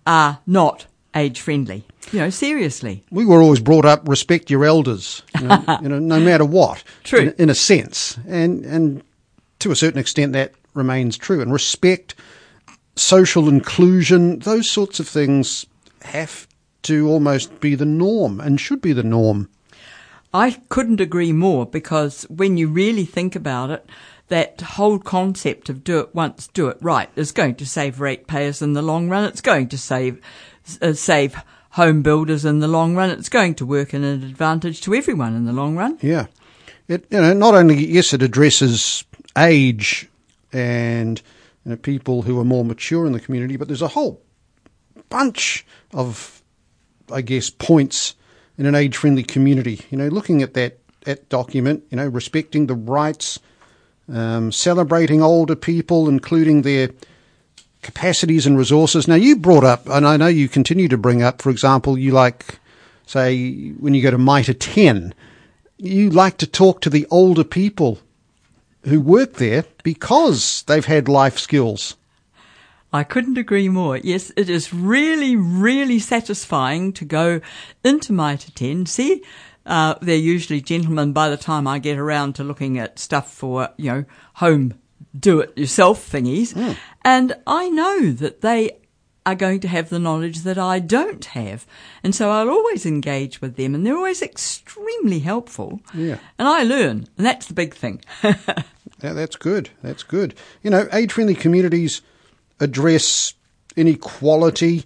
are 0.07 0.41
not 0.47 0.87
age 1.15 1.41
friendly. 1.41 1.85
You 2.13 2.21
know, 2.21 2.31
seriously. 2.31 3.05
We 3.11 3.27
were 3.27 3.43
always 3.43 3.61
brought 3.61 3.85
up 3.85 4.09
respect 4.09 4.51
your 4.51 4.65
elders, 4.65 5.23
you 5.39 5.47
know, 5.47 5.65
you 5.83 5.89
know 5.89 5.99
no 5.99 6.21
matter 6.21 6.45
what. 6.45 6.83
True. 7.05 7.21
In, 7.21 7.35
in, 7.39 7.51
a 7.51 7.55
sense. 7.55 8.19
And, 8.27 8.65
and 8.65 9.03
to 9.59 9.71
a 9.71 9.77
certain 9.77 10.01
extent, 10.01 10.33
that 10.33 10.53
remains 10.75 11.17
true. 11.17 11.41
And 11.41 11.53
respect, 11.53 12.15
social 12.97 13.49
inclusion, 13.49 14.41
those 14.41 14.71
sorts 14.71 15.01
of 15.01 15.09
things 15.09 15.67
have 16.03 16.47
to 16.83 17.09
almost 17.09 17.61
be 17.61 17.75
the 17.75 17.85
norm 17.85 18.41
and 18.41 18.61
should 18.61 18.81
be 18.81 18.93
the 18.93 19.03
norm. 19.03 19.49
I 20.33 20.61
couldn't 20.69 21.01
agree 21.01 21.33
more 21.33 21.67
because 21.67 22.25
when 22.25 22.57
you 22.57 22.69
really 22.69 23.05
think 23.05 23.35
about 23.35 23.71
it, 23.71 23.89
that 24.29 24.61
whole 24.61 24.99
concept 24.99 25.69
of 25.69 25.83
do 25.83 26.01
it 26.01 26.15
once, 26.15 26.49
do 26.49 26.69
it 26.69 26.77
right 26.81 27.09
is 27.17 27.33
going 27.33 27.55
to 27.57 27.67
save 27.67 28.01
ratepayers 28.01 28.61
in 28.61 28.75
the 28.75 28.83
long 28.83 29.09
run. 29.09 29.25
It's 29.25 29.41
going 29.41 29.69
to 29.69 29.79
save 29.79 30.21
uh, 30.83 30.93
save 30.93 31.41
home 31.71 32.03
builders 32.03 32.45
in 32.45 32.59
the 32.59 32.69
long 32.69 32.95
run. 32.95 33.11
It's 33.11 33.31
going 33.31 33.55
to 33.57 33.67
work 33.67 33.95
in 33.95 34.05
an 34.05 34.23
advantage 34.23 34.83
to 34.83 34.95
everyone 34.95 35.35
in 35.35 35.47
the 35.47 35.53
long 35.53 35.77
run. 35.77 35.99
Yeah. 36.03 36.27
it 36.89 37.07
you 37.11 37.21
know 37.21 37.33
not 37.33 37.55
only 37.55 37.87
yes 37.87 38.13
it 38.13 38.23
addresses 38.23 39.05
age 39.37 40.09
and 40.53 41.21
you 41.65 41.71
know, 41.71 41.77
people 41.77 42.23
who 42.23 42.39
are 42.39 42.45
more 42.45 42.65
mature 42.65 43.07
in 43.07 43.13
the 43.13 43.21
community, 43.21 43.57
but 43.57 43.69
there's 43.69 43.83
a 43.83 43.89
whole 43.89 44.23
bunch 45.09 45.67
of 45.93 46.43
I 47.11 47.23
guess 47.23 47.51
points 47.51 48.15
in 48.57 48.67
an 48.67 48.75
age 48.75 48.97
friendly 48.97 49.23
community. 49.23 49.81
You 49.91 49.99
know, 49.99 50.09
looking 50.09 50.43
at 50.43 50.55
that 50.55 50.79
that 51.05 51.29
document, 51.29 51.85
you 51.91 51.97
know, 51.97 52.07
respecting 52.07 52.67
the 52.67 52.75
rights, 52.75 53.39
um, 54.13 54.53
celebrating 54.53 55.23
older 55.23 55.57
people, 55.57 56.09
including 56.09 56.63
their 56.63 56.91
capacities 57.83 58.47
and 58.47 58.59
resources. 58.59 59.09
Now, 59.09 59.15
you 59.15 59.37
brought 59.37 59.65
up, 59.65 59.89
and 59.89 60.07
I 60.07 60.17
know 60.17 60.27
you 60.27 60.49
continue 60.49 60.89
to 60.89 60.99
bring 60.99 61.23
up, 61.23 61.41
for 61.41 61.51
example, 61.51 61.97
you 61.97 62.11
like, 62.11 62.59
say, 63.07 63.71
when 63.73 63.95
you 63.95 64.03
go 64.03 64.11
to 64.11 64.19
MITRE 64.19 64.55
10, 64.55 65.15
you 65.79 66.11
like 66.11 66.37
to 66.39 66.47
talk 66.47 66.81
to 66.81 66.91
the 66.91 67.07
older 67.11 67.45
people 67.45 68.01
who 68.89 69.01
work 69.01 69.35
there 69.35 69.65
because 69.83 70.65
they've 70.67 70.85
had 70.85 71.09
life 71.09 71.39
skills. 71.39 71.97
I 72.93 73.05
couldn't 73.05 73.37
agree 73.37 73.69
more. 73.69 73.99
Yes, 73.99 74.33
it 74.37 74.49
is 74.49 74.73
really, 74.73 75.37
really 75.37 75.99
satisfying 75.99 76.93
to 76.95 77.05
go 77.05 77.41
into 77.85 78.17
10, 78.55 78.87
see 78.87 79.23
uh, 79.69 79.95
they're 80.01 80.17
usually 80.17 80.61
gentlemen 80.61 81.13
by 81.13 81.29
the 81.29 81.37
time 81.37 81.67
I 81.67 81.79
get 81.79 81.99
around 81.99 82.35
to 82.37 82.45
looking 82.45 82.79
at 82.79 82.99
stuff 82.99 83.31
for, 83.33 83.69
you 83.77 83.93
know, 83.93 84.05
home 84.35 84.75
do 85.19 85.41
it 85.41 85.57
yourself 85.57 86.11
thingies. 86.11 86.55
Mm. 86.55 86.77
And 87.05 87.37
I 87.47 87.69
know 87.69 88.13
that 88.13 88.41
they 88.41 88.79
are 89.27 89.35
going 89.35 89.61
to 89.61 89.69
have 89.69 89.91
the 89.91 89.99
knowledge 89.99 90.41
that 90.41 90.57
I 90.57 90.79
don't 90.79 91.25
have. 91.27 91.67
And 92.03 92.15
so 92.15 92.31
I'll 92.31 92.49
always 92.49 92.87
engage 92.87 93.43
with 93.43 93.57
them 93.57 93.75
and 93.75 93.85
they're 93.85 93.97
always 93.97 94.23
extremely 94.23 95.19
helpful. 95.19 95.81
Yeah. 95.93 96.19
And 96.39 96.49
I 96.49 96.63
learn, 96.63 97.07
and 97.19 97.27
that's 97.27 97.47
the 97.47 97.55
big 97.55 97.75
thing. 97.75 98.01
yeah, 99.03 99.13
that's 99.13 99.37
good. 99.37 99.71
That's 99.83 100.03
good. 100.03 100.35
You 100.63 100.71
know, 100.71 100.89
age 100.93 101.13
friendly 101.13 101.35
communities 101.35 102.03
address 102.61 103.35
inequality, 103.77 104.85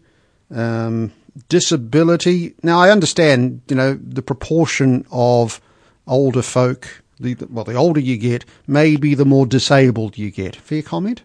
um, 0.54 1.12
disability. 1.48 2.54
Now, 2.62 2.78
I 2.78 2.90
understand, 2.90 3.62
you 3.68 3.76
know, 3.76 3.94
the 3.94 4.22
proportion 4.22 5.06
of 5.10 5.60
older 6.06 6.42
folk, 6.42 7.02
the, 7.18 7.36
well, 7.48 7.64
the 7.64 7.74
older 7.74 8.00
you 8.00 8.18
get, 8.18 8.44
maybe 8.66 9.14
the 9.14 9.24
more 9.24 9.46
disabled 9.46 10.18
you 10.18 10.30
get. 10.30 10.56
Fair 10.56 10.82
comment? 10.82 11.22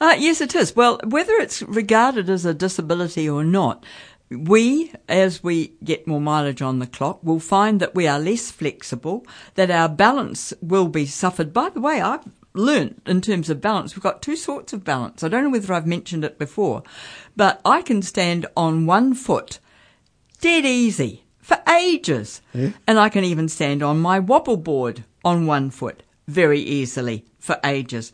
Uh, 0.00 0.16
yes, 0.18 0.40
it 0.40 0.54
is. 0.54 0.74
Well, 0.76 1.00
whether 1.04 1.32
it's 1.34 1.62
regarded 1.62 2.30
as 2.30 2.44
a 2.44 2.54
disability 2.54 3.28
or 3.28 3.44
not, 3.44 3.84
we, 4.30 4.92
as 5.08 5.42
we 5.42 5.74
get 5.82 6.06
more 6.06 6.20
mileage 6.20 6.62
on 6.62 6.78
the 6.78 6.86
clock, 6.86 7.22
will 7.22 7.40
find 7.40 7.80
that 7.80 7.94
we 7.94 8.06
are 8.06 8.18
less 8.18 8.50
flexible, 8.50 9.26
that 9.54 9.70
our 9.70 9.88
balance 9.88 10.52
will 10.60 10.88
be 10.88 11.06
suffered. 11.06 11.52
By 11.52 11.70
the 11.70 11.80
way, 11.80 12.00
I've 12.00 12.28
learnt 12.54 13.02
in 13.06 13.20
terms 13.20 13.48
of 13.48 13.60
balance, 13.60 13.94
we've 13.94 14.02
got 14.02 14.22
two 14.22 14.36
sorts 14.36 14.72
of 14.72 14.84
balance. 14.84 15.22
I 15.22 15.28
don't 15.28 15.44
know 15.44 15.50
whether 15.50 15.72
I've 15.72 15.86
mentioned 15.86 16.24
it 16.24 16.38
before, 16.38 16.82
but 17.36 17.60
I 17.64 17.82
can 17.82 18.02
stand 18.02 18.46
on 18.56 18.86
one 18.86 19.14
foot 19.14 19.60
dead 20.40 20.64
easy 20.64 21.24
for 21.38 21.58
ages. 21.68 22.42
Yeah. 22.52 22.70
And 22.86 22.98
I 22.98 23.08
can 23.08 23.24
even 23.24 23.48
stand 23.48 23.82
on 23.82 23.98
my 24.00 24.18
wobble 24.18 24.56
board 24.56 25.04
on 25.24 25.46
one 25.46 25.70
foot 25.70 26.02
very 26.26 26.60
easily 26.60 27.24
for 27.38 27.58
ages. 27.64 28.12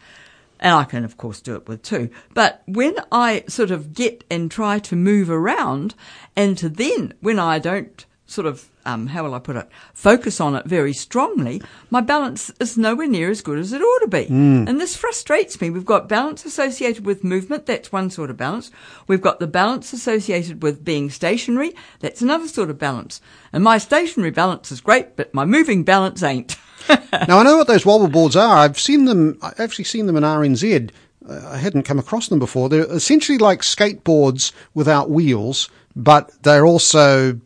And 0.65 0.75
I 0.75 0.85
can, 0.85 1.05
of 1.05 1.19
course, 1.19 1.43
do 1.43 1.57
it 1.57 1.69
with 1.69 1.83
two. 1.83 2.09
But 2.33 2.63
when 2.65 2.97
I 3.13 3.45
sort 3.49 3.71
of 3.71 3.93
get 3.93 4.25
and 4.31 4.51
try 4.51 4.79
to 4.79 4.97
move 4.97 5.29
around, 5.29 5.95
and 6.35 6.57
to 6.57 6.71
then, 6.71 7.13
when 7.21 7.39
I 7.39 7.59
don't 7.59 8.05
sort 8.25 8.47
of, 8.47 8.71
um, 8.87 9.09
how 9.09 9.25
will 9.25 9.35
I 9.35 9.41
put 9.41 9.57
it, 9.57 9.69
focus 9.93 10.41
on 10.41 10.57
it 10.57 10.65
very 10.65 10.95
strongly, 10.95 11.61
my 11.91 12.01
balance 12.01 12.51
is 12.61 12.79
nowhere 12.79 13.07
near 13.07 13.29
as 13.29 13.43
good 13.43 13.59
as 13.59 13.75
it 13.75 13.83
ought 13.83 13.99
to 14.01 14.09
be. 14.09 14.25
Mm. 14.25 14.67
And 14.67 14.81
this 14.81 14.97
frustrates 14.97 15.61
me. 15.61 15.69
We've 15.69 15.85
got 15.85 16.09
balance 16.09 16.47
associated 16.47 17.05
with 17.05 17.25
movement. 17.25 17.67
That's 17.67 17.93
one 17.93 18.09
sort 18.09 18.31
of 18.31 18.39
balance. 18.39 18.71
We've 19.07 19.21
got 19.21 19.41
the 19.41 19.47
balance 19.47 19.93
associated 19.93 20.63
with 20.63 20.83
being 20.83 21.11
stationary. 21.11 21.75
That's 22.01 22.23
another 22.23 22.49
sort 22.49 22.71
of 22.71 22.79
balance. 22.79 23.21
And 23.53 23.63
my 23.63 23.77
stationary 23.77 24.31
balance 24.31 24.73
is 24.73 24.81
great, 24.81 25.15
but 25.15 25.35
my 25.35 25.45
moving 25.45 25.85
balance 25.85 26.23
ain't. 26.23 26.57
now 27.29 27.39
I 27.39 27.43
know 27.43 27.57
what 27.57 27.67
those 27.67 27.87
wobble 27.87 28.09
boards 28.09 28.37
are. 28.37 28.57
I've 28.57 28.79
seen 28.79 29.05
them. 29.05 29.39
I've 29.43 29.61
actually 29.61 29.85
seen 29.85 30.07
them 30.07 30.17
in 30.17 30.23
RNZ. 30.23 30.91
Uh, 31.29 31.49
I 31.53 31.57
hadn't 31.57 31.85
come 31.85 31.99
across 31.99 32.29
them 32.29 32.39
before. 32.39 32.69
They're 32.69 32.91
essentially 32.93 33.39
like 33.39 33.61
skateboards 33.63 34.53
without 34.75 35.11
wheels, 35.11 35.71
but 35.97 36.31
they're 36.43 36.67
also 36.67 37.41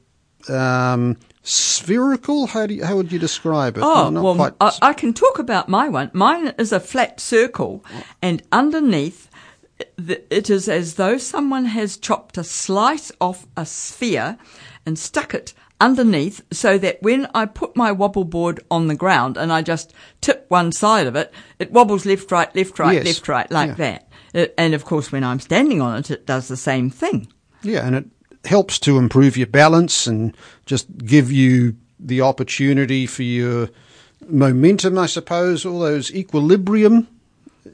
um, 0.49 1.17
spherical. 1.43 2.47
How 2.49 2.67
do 2.67 2.75
you, 2.75 2.85
how 2.85 2.97
would 2.97 3.13
you 3.13 3.19
describe 3.19 3.77
it? 3.77 3.83
Oh, 3.85 4.11
well, 4.11 4.35
quite- 4.35 4.55
I, 4.61 4.73
I 4.83 4.93
can 4.93 5.15
talk 5.15 5.39
about 5.39 5.69
my 5.69 5.89
one. 5.89 6.11
Mine 6.13 6.55
is 6.59 6.73
a 6.73 6.81
flat 6.81 7.21
circle, 7.21 7.85
and 8.21 8.43
underneath 8.51 9.31
it 9.97 10.51
is 10.51 10.69
as 10.69 10.95
though 10.95 11.19
someone 11.19 11.67
has 11.67 11.97
chopped 11.97 12.37
a 12.37 12.43
slice 12.45 13.13
off 13.21 13.47
a 13.57 13.65
sphere 13.65 14.37
and 14.85 14.99
stuck 14.99 15.35
it 15.35 15.55
underneath 15.81 16.43
so 16.53 16.77
that 16.79 17.03
when 17.03 17.29
I 17.35 17.47
put 17.47 17.77
my 17.77 17.93
wobble 17.93 18.25
board 18.25 18.61
on 18.71 18.89
the 18.89 18.95
ground 18.97 19.37
and 19.37 19.53
I 19.53 19.63
just 19.63 19.93
tip 20.21 20.47
one 20.49 20.73
side 20.73 21.07
of 21.07 21.15
it, 21.17 21.33
it 21.59 21.73
wobbles 21.73 22.05
left, 22.07 22.31
right, 22.33 22.55
left, 22.57 22.79
right, 22.79 22.95
Yes. 22.97 23.07
left, 23.07 23.29
right, 23.29 23.51
like 23.51 23.71
Yeah. 23.71 23.75
that. 23.75 24.09
Uh, 24.35 24.47
And 24.59 24.75
of 24.75 24.85
course, 24.85 25.13
when 25.13 25.25
I'm 25.25 25.41
standing 25.41 25.81
on 25.81 25.99
it, 25.99 26.11
it 26.11 26.27
does 26.27 26.49
the 26.49 26.57
same 26.57 26.91
thing. 26.91 27.29
Yeah, 27.63 27.87
and 27.87 27.95
it 27.97 28.05
helps 28.45 28.79
to 28.81 28.99
improve 28.99 29.37
your 29.37 29.47
balance 29.47 30.07
and 30.07 30.37
just 30.67 30.87
give 30.99 31.31
you 31.33 31.75
the 31.99 32.21
opportunity 32.23 33.07
for 33.07 33.23
your 33.23 33.69
momentum, 34.29 34.99
I 34.99 35.07
suppose, 35.07 35.65
all 35.65 35.81
those 35.81 36.13
equilibrium 36.13 37.09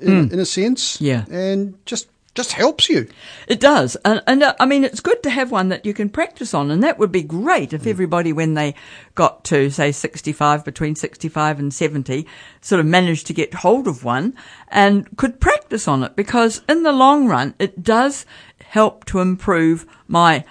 in, 0.01 0.31
in 0.33 0.39
a 0.39 0.45
sense. 0.47 1.01
Yeah. 1.01 1.25
And 1.31 1.75
just 1.87 2.09
just 2.35 2.53
helps 2.53 2.89
you. 2.89 3.09
It 3.47 3.61
does. 3.61 3.97
And, 4.05 4.23
and 4.27 4.43
uh, 4.43 4.55
I 4.59 4.67
mean, 4.67 4.85
it's 4.85 5.01
good 5.01 5.23
to 5.23 5.31
have 5.31 5.53
one 5.53 5.69
that 5.69 5.87
you 5.87 5.95
can 5.95 6.09
practice 6.09 6.53
on. 6.53 6.71
And 6.71 6.83
that 6.83 6.99
would 6.99 7.13
be 7.13 7.23
great 7.23 7.73
if 7.73 7.87
everybody, 7.87 8.33
when 8.33 8.55
they 8.55 8.75
got 9.15 9.45
to, 9.45 9.71
say, 9.71 9.93
65, 9.93 10.65
between 10.65 10.97
65 10.97 11.59
and 11.59 11.73
70, 11.73 12.27
sort 12.61 12.81
of 12.81 12.87
managed 12.87 13.27
to 13.29 13.35
get 13.35 13.55
hold 13.55 13.87
of 13.87 14.05
one 14.05 14.35
and 14.69 15.17
could 15.17 15.41
practice 15.41 15.87
on 15.87 16.03
it. 16.03 16.17
Because 16.17 16.63
in 16.69 16.83
the 16.83 16.93
long 16.93 17.29
run, 17.29 17.55
it 17.59 17.83
does 17.83 18.27
help 18.59 19.05
to 19.07 19.21
improve 19.21 19.87
my 20.09 20.45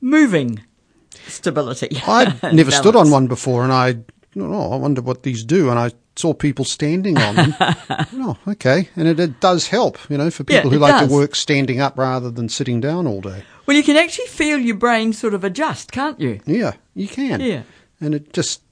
moving 0.00 0.62
stability. 1.26 1.88
I'd 2.06 2.38
and 2.42 2.56
never 2.56 2.70
stood 2.70 2.96
on 2.96 3.10
one 3.10 3.26
before, 3.26 3.64
and 3.64 3.72
I, 3.72 3.96
oh, 4.36 4.72
I 4.72 4.76
wonder 4.76 5.00
what 5.00 5.22
these 5.22 5.44
do. 5.44 5.70
And 5.70 5.78
I 5.78 5.92
saw 6.20 6.34
people 6.34 6.64
standing 6.64 7.18
on 7.18 7.34
them. 7.34 7.54
oh, 8.14 8.36
okay. 8.48 8.88
And 8.96 9.08
it, 9.08 9.18
it 9.18 9.40
does 9.40 9.68
help, 9.68 9.98
you 10.10 10.16
know, 10.18 10.30
for 10.30 10.44
Yeah, 10.48 10.58
people 10.58 10.70
who 10.70 10.78
like 10.78 10.92
does. 11.00 11.08
to 11.08 11.14
work 11.14 11.34
standing 11.34 11.80
up 11.80 11.98
rather 11.98 12.30
than 12.30 12.48
sitting 12.48 12.80
down 12.80 13.06
all 13.06 13.20
day. 13.20 13.42
Well, 13.66 13.76
you 13.76 13.82
can 13.82 13.96
actually 13.96 14.26
feel 14.26 14.58
your 14.58 14.76
brain 14.76 15.12
sort 15.12 15.34
of 15.34 15.44
adjust, 15.44 15.92
can't 15.92 16.20
you? 16.20 16.40
Yeah, 16.46 16.72
you 16.94 17.08
can. 17.08 17.40
Yeah. 17.40 17.62
And 18.00 18.14
it 18.14 18.32
just 18.32 18.62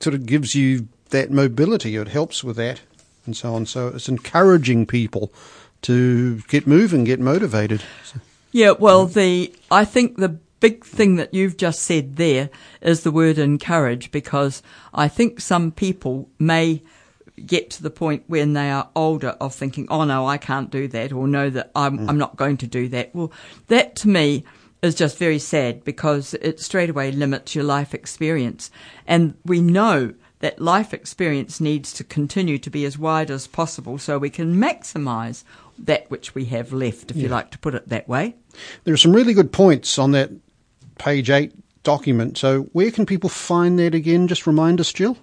sort 0.00 0.14
of 0.14 0.26
gives 0.26 0.54
you 0.54 0.88
that 1.10 1.30
mobility. 1.30 1.96
It 1.96 2.08
helps 2.08 2.42
with 2.44 2.56
that 2.56 2.80
and 3.26 3.36
so 3.36 3.54
on. 3.54 3.66
So 3.66 3.88
it's 3.88 4.08
encouraging 4.08 4.86
people 4.86 5.32
to 5.82 6.40
get 6.48 6.66
moving, 6.66 7.04
get 7.04 7.20
motivated. 7.20 7.82
So, 8.04 8.20
Yeah, 8.52 8.72
well, 8.78 9.06
the 9.06 9.52
I 9.70 9.84
think 9.84 10.16
the 10.16 10.38
big 10.60 10.84
thing 10.84 11.16
that 11.16 11.34
you've 11.34 11.56
just 11.58 11.82
said 11.82 12.16
there 12.16 12.48
is 12.80 13.02
the 13.02 13.10
word 13.10 13.38
encourage 13.38 14.10
because 14.10 14.62
I 14.94 15.08
think 15.08 15.40
some 15.40 15.70
people 15.72 16.28
may 16.38 16.82
get 17.46 17.70
to 17.70 17.82
the 17.82 17.90
point 17.90 18.24
when 18.26 18.52
they 18.52 18.70
are 18.70 18.88
older 18.94 19.30
of 19.40 19.54
thinking, 19.54 19.86
"Oh 19.90 20.04
no, 20.04 20.26
I 20.26 20.36
can't 20.36 20.70
do 20.70 20.88
that," 20.88 21.12
or 21.12 21.26
"No, 21.26 21.50
that 21.50 21.70
I'm 21.74 21.98
mm. 21.98 22.08
I'm 22.08 22.18
not 22.18 22.36
going 22.36 22.56
to 22.58 22.66
do 22.66 22.88
that." 22.88 23.14
Well, 23.14 23.32
that 23.68 23.96
to 23.96 24.08
me 24.08 24.44
is 24.82 24.94
just 24.94 25.18
very 25.18 25.38
sad 25.38 25.84
because 25.84 26.34
it 26.34 26.60
straight 26.60 26.90
away 26.90 27.10
limits 27.10 27.54
your 27.54 27.64
life 27.64 27.94
experience, 27.94 28.70
and 29.06 29.34
we 29.44 29.60
know 29.60 30.14
that 30.40 30.60
life 30.60 30.92
experience 30.92 31.60
needs 31.60 31.92
to 31.94 32.04
continue 32.04 32.58
to 32.58 32.68
be 32.68 32.84
as 32.84 32.98
wide 32.98 33.30
as 33.30 33.46
possible 33.46 33.96
so 33.96 34.18
we 34.18 34.28
can 34.28 34.56
maximise 34.56 35.42
that 35.78 36.10
which 36.10 36.34
we 36.34 36.44
have 36.44 36.72
left, 36.72 37.10
if 37.10 37.16
you 37.16 37.28
like 37.28 37.50
to 37.50 37.58
put 37.58 37.74
it 37.74 37.88
that 37.88 38.06
way. 38.08 38.34
there 38.84 38.94
are 38.94 38.98
some 38.98 39.12
really 39.12 39.32
good 39.32 39.50
points 39.50 39.98
on 39.98 40.12
that 40.12 40.30
page 40.98 41.30
eight 41.30 41.52
document. 41.82 42.36
So 42.36 42.62
where 42.72 42.90
can 42.90 43.06
people 43.06 43.30
find 43.30 43.78
that 43.78 43.94
again? 43.94 44.28
Just 44.28 44.46
remind 44.46 44.80
us, 44.80 44.92
Jill. 44.92 45.16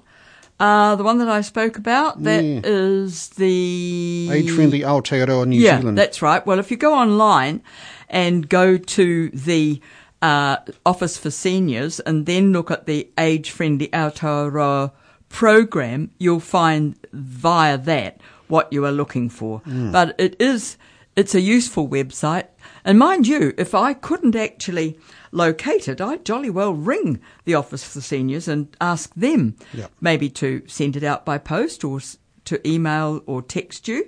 Uh, 0.61 0.95
the 0.95 1.03
one 1.03 1.17
that 1.17 1.27
I 1.27 1.41
spoke 1.41 1.75
about, 1.77 2.21
that 2.23 2.43
is 2.43 3.31
Yeah. 3.33 3.43
the 3.43 4.29
Age 4.31 4.51
friendly 4.51 4.81
Aotearoa 4.81 5.47
New 5.47 5.59
yeah, 5.59 5.79
Zealand. 5.79 5.97
that's 5.97 6.21
right. 6.21 6.45
Well, 6.45 6.59
if 6.59 6.69
you 6.69 6.77
go 6.77 6.93
online 6.93 7.63
and 8.09 8.47
go 8.47 8.77
to 8.77 9.29
the 9.29 9.81
uh, 10.21 10.57
Office 10.85 11.17
for 11.17 11.31
Seniors 11.31 11.99
and 12.01 12.27
then 12.27 12.53
look 12.53 12.69
at 12.69 12.85
the 12.85 13.09
Age 13.17 13.49
Friendly 13.49 13.87
Aotearoa 13.87 14.91
program, 15.29 16.11
you'll 16.19 16.39
find 16.39 16.95
via 17.11 17.77
that 17.79 18.21
what 18.47 18.71
you 18.71 18.85
are 18.85 18.91
looking 18.91 19.29
for. 19.29 19.59
Hmm. 19.59 19.91
But 19.91 20.13
it 20.19 20.35
is 20.39 20.77
it's 21.15 21.33
a 21.33 21.41
useful 21.41 21.87
website. 21.89 22.45
And 22.85 22.99
mind 22.99 23.27
you, 23.27 23.53
if 23.57 23.73
I 23.73 23.93
couldn't 23.93 24.35
actually 24.35 24.99
locate 25.31 25.87
it, 25.87 26.01
I'd 26.01 26.25
jolly 26.25 26.49
well 26.49 26.73
ring 26.73 27.19
the 27.45 27.55
Office 27.55 27.83
for 27.83 27.97
the 27.97 28.01
Seniors 28.01 28.47
and 28.47 28.75
ask 28.81 29.13
them 29.15 29.55
Yeah. 29.73 29.87
maybe 29.99 30.29
to 30.31 30.61
send 30.67 30.95
it 30.95 31.03
out 31.03 31.25
by 31.25 31.37
post 31.37 31.83
or 31.83 31.99
to 32.45 32.67
email 32.67 33.21
or 33.27 33.41
text 33.41 33.87
you. 33.87 34.05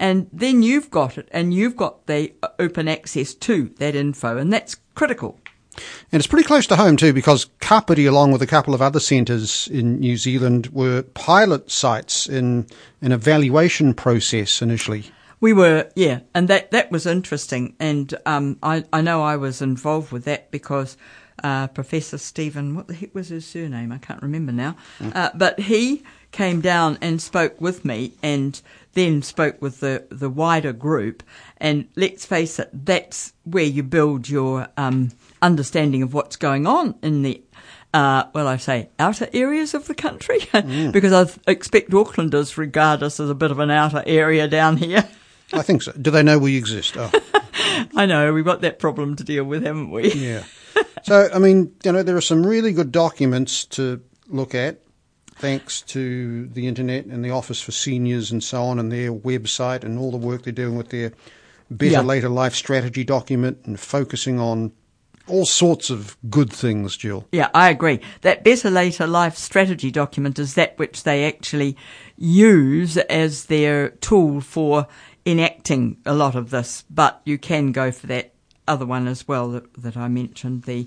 And 0.00 0.28
then 0.32 0.62
you've 0.62 0.90
got 0.90 1.16
it 1.18 1.28
and 1.30 1.54
you've 1.54 1.76
got 1.76 2.06
the 2.06 2.32
uh, 2.42 2.48
open 2.58 2.88
access 2.88 3.32
to 3.34 3.70
that 3.78 3.94
info. 3.94 4.36
And 4.38 4.52
that's 4.52 4.76
critical. 4.94 5.38
And 6.10 6.18
it's 6.20 6.26
pretty 6.26 6.46
close 6.46 6.66
to 6.68 6.76
home 6.76 6.96
too, 6.96 7.12
because 7.12 7.46
Kapiti, 7.60 8.06
along 8.06 8.32
with 8.32 8.40
a 8.42 8.46
couple 8.46 8.72
of 8.74 8.80
other 8.80 8.98
centres 8.98 9.68
in 9.70 10.00
New 10.00 10.16
Zealand, 10.16 10.68
were 10.68 11.02
pilot 11.02 11.70
sites 11.70 12.26
in 12.26 12.66
an 13.02 13.12
evaluation 13.12 13.92
process 13.94 14.62
initially. 14.62 15.04
We 15.46 15.52
were, 15.52 15.88
yeah, 15.94 16.22
and 16.34 16.48
that 16.48 16.72
that 16.72 16.90
was 16.90 17.06
interesting, 17.06 17.76
and 17.78 18.12
um, 18.26 18.58
I 18.64 18.82
I 18.92 19.00
know 19.00 19.22
I 19.22 19.36
was 19.36 19.62
involved 19.62 20.10
with 20.10 20.24
that 20.24 20.50
because 20.50 20.96
uh, 21.40 21.68
Professor 21.68 22.18
Stephen, 22.18 22.74
what 22.74 22.88
the 22.88 22.94
heck 22.94 23.14
was 23.14 23.28
his 23.28 23.46
surname? 23.46 23.92
I 23.92 23.98
can't 23.98 24.20
remember 24.20 24.50
now, 24.50 24.74
uh, 25.14 25.30
but 25.36 25.60
he 25.60 26.02
came 26.32 26.60
down 26.60 26.98
and 27.00 27.22
spoke 27.22 27.60
with 27.60 27.84
me, 27.84 28.14
and 28.24 28.60
then 28.94 29.22
spoke 29.22 29.62
with 29.62 29.78
the 29.78 30.08
the 30.10 30.28
wider 30.28 30.72
group. 30.72 31.22
And 31.58 31.86
let's 31.94 32.26
face 32.26 32.58
it, 32.58 32.68
that's 32.72 33.32
where 33.44 33.62
you 33.62 33.84
build 33.84 34.28
your 34.28 34.66
um, 34.76 35.12
understanding 35.40 36.02
of 36.02 36.12
what's 36.12 36.34
going 36.34 36.66
on 36.66 36.96
in 37.02 37.22
the 37.22 37.40
uh, 37.94 38.24
well, 38.34 38.48
I 38.48 38.56
say 38.56 38.88
outer 38.98 39.28
areas 39.32 39.74
of 39.74 39.86
the 39.86 39.94
country 39.94 40.40
because 40.90 41.12
I 41.12 41.32
expect 41.48 41.92
Aucklanders 41.92 42.56
regard 42.56 43.04
us 43.04 43.20
as 43.20 43.30
a 43.30 43.34
bit 43.36 43.52
of 43.52 43.60
an 43.60 43.70
outer 43.70 44.02
area 44.04 44.48
down 44.48 44.78
here. 44.78 45.08
I 45.52 45.62
think 45.62 45.82
so. 45.82 45.92
Do 45.92 46.10
they 46.10 46.22
know 46.22 46.38
we 46.38 46.56
exist? 46.56 46.96
Oh, 46.98 47.10
I 47.94 48.06
know 48.06 48.32
we've 48.32 48.44
got 48.44 48.60
that 48.62 48.78
problem 48.78 49.16
to 49.16 49.24
deal 49.24 49.44
with, 49.44 49.62
haven't 49.64 49.90
we? 49.90 50.12
yeah. 50.12 50.44
So, 51.04 51.28
I 51.32 51.38
mean, 51.38 51.72
you 51.84 51.92
know, 51.92 52.02
there 52.02 52.16
are 52.16 52.20
some 52.20 52.44
really 52.44 52.72
good 52.72 52.90
documents 52.90 53.64
to 53.66 54.02
look 54.26 54.54
at, 54.54 54.80
thanks 55.36 55.82
to 55.82 56.46
the 56.48 56.66
internet 56.66 57.04
and 57.06 57.24
the 57.24 57.30
Office 57.30 57.60
for 57.62 57.70
Seniors 57.72 58.32
and 58.32 58.42
so 58.42 58.64
on, 58.64 58.78
and 58.80 58.90
their 58.90 59.12
website 59.12 59.84
and 59.84 59.98
all 59.98 60.10
the 60.10 60.16
work 60.16 60.42
they're 60.42 60.52
doing 60.52 60.76
with 60.76 60.88
their 60.90 61.12
Better 61.70 61.92
Yeah. 61.92 62.00
Later 62.02 62.28
Life 62.28 62.54
strategy 62.54 63.04
document 63.04 63.58
and 63.64 63.78
focusing 63.78 64.38
on 64.40 64.72
all 65.28 65.44
sorts 65.46 65.90
of 65.90 66.16
good 66.30 66.52
things, 66.52 66.96
Jill. 66.96 67.26
Yeah, 67.32 67.50
I 67.54 67.70
agree. 67.70 68.00
That 68.22 68.44
Better 68.44 68.70
Later 68.70 69.06
Life 69.06 69.36
strategy 69.36 69.90
document 69.90 70.38
is 70.38 70.54
that 70.54 70.78
which 70.78 71.02
they 71.02 71.24
actually 71.24 71.76
use 72.16 72.96
as 72.96 73.46
their 73.46 73.90
tool 73.90 74.40
for 74.40 74.86
enacting 75.26 75.96
a 76.06 76.14
lot 76.14 76.36
of 76.36 76.50
this, 76.50 76.84
but 76.88 77.20
you 77.24 77.36
can 77.36 77.72
go 77.72 77.90
for 77.90 78.06
that 78.06 78.32
other 78.68 78.86
one 78.86 79.08
as 79.08 79.26
well 79.26 79.50
that, 79.50 79.74
that 79.74 79.96
I 79.96 80.08
mentioned, 80.08 80.62
the 80.62 80.86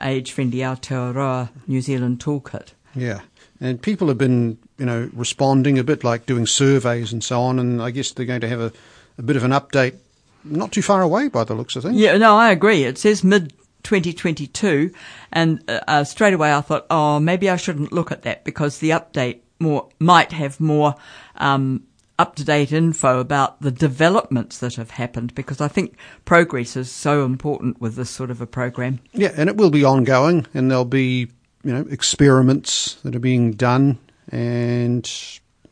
Age 0.00 0.32
Friendly 0.32 0.58
Aotearoa 0.58 1.50
New 1.66 1.80
Zealand 1.80 2.20
Toolkit. 2.20 2.72
Yeah. 2.94 3.20
And 3.60 3.80
people 3.80 4.08
have 4.08 4.18
been, 4.18 4.58
you 4.78 4.86
know, 4.86 5.10
responding 5.12 5.78
a 5.78 5.84
bit 5.84 6.02
like 6.02 6.26
doing 6.26 6.46
surveys 6.46 7.12
and 7.12 7.22
so 7.22 7.42
on, 7.42 7.58
and 7.58 7.82
I 7.82 7.90
guess 7.90 8.12
they're 8.12 8.26
going 8.26 8.40
to 8.40 8.48
have 8.48 8.60
a, 8.60 8.72
a 9.18 9.22
bit 9.22 9.36
of 9.36 9.44
an 9.44 9.50
update 9.50 9.96
not 10.44 10.72
too 10.72 10.82
far 10.82 11.02
away 11.02 11.28
by 11.28 11.44
the 11.44 11.54
looks 11.54 11.76
of 11.76 11.82
things. 11.82 11.96
Yeah, 11.96 12.16
no, 12.16 12.36
I 12.36 12.50
agree. 12.50 12.84
It 12.84 12.96
says 12.96 13.22
mid 13.22 13.52
2022, 13.82 14.92
and 15.32 15.62
uh, 15.68 15.80
uh, 15.86 16.04
straight 16.04 16.32
away 16.32 16.54
I 16.54 16.62
thought, 16.62 16.86
oh, 16.88 17.20
maybe 17.20 17.50
I 17.50 17.56
shouldn't 17.56 17.92
look 17.92 18.10
at 18.10 18.22
that 18.22 18.44
because 18.44 18.78
the 18.78 18.90
update 18.90 19.40
more 19.58 19.90
might 19.98 20.32
have 20.32 20.58
more 20.58 20.94
um, 21.36 21.82
up 22.20 22.36
to 22.36 22.44
date 22.44 22.70
info 22.70 23.18
about 23.18 23.62
the 23.62 23.70
developments 23.70 24.58
that 24.58 24.74
have 24.74 24.90
happened 24.90 25.34
because 25.34 25.58
I 25.58 25.68
think 25.68 25.96
progress 26.26 26.76
is 26.76 26.92
so 26.92 27.24
important 27.24 27.80
with 27.80 27.94
this 27.94 28.10
sort 28.10 28.30
of 28.30 28.42
a 28.42 28.46
program. 28.46 29.00
Yeah, 29.12 29.32
and 29.34 29.48
it 29.48 29.56
will 29.56 29.70
be 29.70 29.84
ongoing, 29.84 30.46
and 30.52 30.70
there'll 30.70 30.84
be 30.84 31.28
you 31.64 31.72
know 31.72 31.86
experiments 31.90 32.96
that 33.04 33.16
are 33.16 33.20
being 33.20 33.52
done, 33.52 33.98
and 34.30 35.10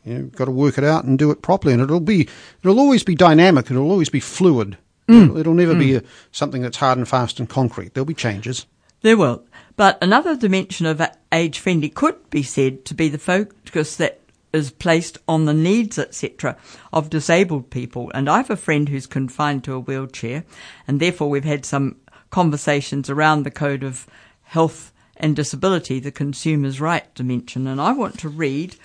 you 0.03 0.13
know 0.15 0.23
got 0.25 0.45
to 0.45 0.51
work 0.51 0.79
it 0.79 0.83
out 0.83 1.03
and 1.03 1.19
do 1.19 1.29
it 1.29 1.43
properly. 1.43 1.73
And 1.73 1.83
it'll 1.83 1.99
be 1.99 2.27
it'll 2.63 2.79
always 2.79 3.03
be 3.03 3.13
dynamic. 3.13 3.69
It'll 3.69 3.91
always 3.91 4.09
be 4.09 4.19
fluid. 4.19 4.75
Mm. 5.07 5.25
It'll, 5.25 5.37
it'll 5.37 5.53
never 5.53 5.75
be 5.75 5.91
mm. 5.91 6.03
a, 6.03 6.03
something 6.31 6.63
that's 6.63 6.77
hard 6.77 6.97
and 6.97 7.07
fast 7.07 7.39
and 7.39 7.47
concrete. 7.47 7.93
There'll 7.93 8.05
be 8.05 8.15
changes. 8.15 8.65
There 9.01 9.17
will. 9.17 9.43
But 9.75 9.99
another 10.01 10.35
dimension 10.35 10.87
of 10.87 11.01
age 11.31 11.59
friendly 11.59 11.89
could 11.89 12.29
be 12.31 12.41
said 12.41 12.85
to 12.85 12.95
be 12.95 13.07
the 13.07 13.19
focus 13.19 13.95
that 13.97 14.18
is 14.51 14.71
placed 14.71 15.17
on 15.27 15.45
the 15.45 15.53
needs, 15.53 15.99
etc., 15.99 16.57
of 16.91 17.09
disabled 17.09 17.69
people. 17.69 18.11
And 18.13 18.29
I 18.29 18.37
have 18.37 18.49
a 18.49 18.55
friend 18.55 18.89
who's 18.89 19.07
confined 19.07 19.63
to 19.65 19.73
a 19.73 19.79
wheelchair, 19.79 20.43
and 20.87 20.99
therefore 20.99 21.29
we've 21.29 21.43
had 21.43 21.65
some 21.65 21.97
conversations 22.29 23.09
around 23.09 23.43
the 23.43 23.51
code 23.51 23.83
of 23.83 24.07
health 24.43 24.91
and 25.17 25.35
disability, 25.35 25.99
the 25.99 26.11
consumer's 26.11 26.79
right 26.79 27.13
dimension. 27.13 27.67
And 27.67 27.79
I 27.79 27.91
want 27.91 28.19
to 28.19 28.29
read 28.29 28.75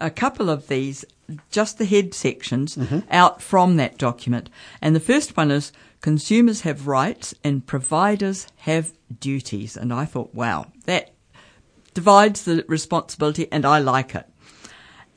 a 0.00 0.10
couple 0.10 0.48
of 0.48 0.68
these, 0.68 1.04
just 1.50 1.78
the 1.78 1.84
head 1.84 2.14
sections, 2.14 2.76
mm-hmm. 2.76 3.00
out 3.10 3.42
from 3.42 3.76
that 3.76 3.98
document. 3.98 4.48
And 4.80 4.94
the 4.94 5.00
first 5.00 5.36
one 5.36 5.50
is 5.50 5.72
consumers 6.00 6.62
have 6.62 6.86
rights 6.86 7.34
and 7.44 7.66
providers 7.66 8.46
have 8.58 8.92
duties. 9.18 9.76
And 9.76 9.92
I 9.92 10.04
thought, 10.04 10.34
wow, 10.34 10.66
that 10.84 11.12
divides 11.92 12.44
the 12.44 12.64
responsibility, 12.68 13.50
and 13.50 13.66
I 13.66 13.78
like 13.78 14.14
it. 14.14 14.26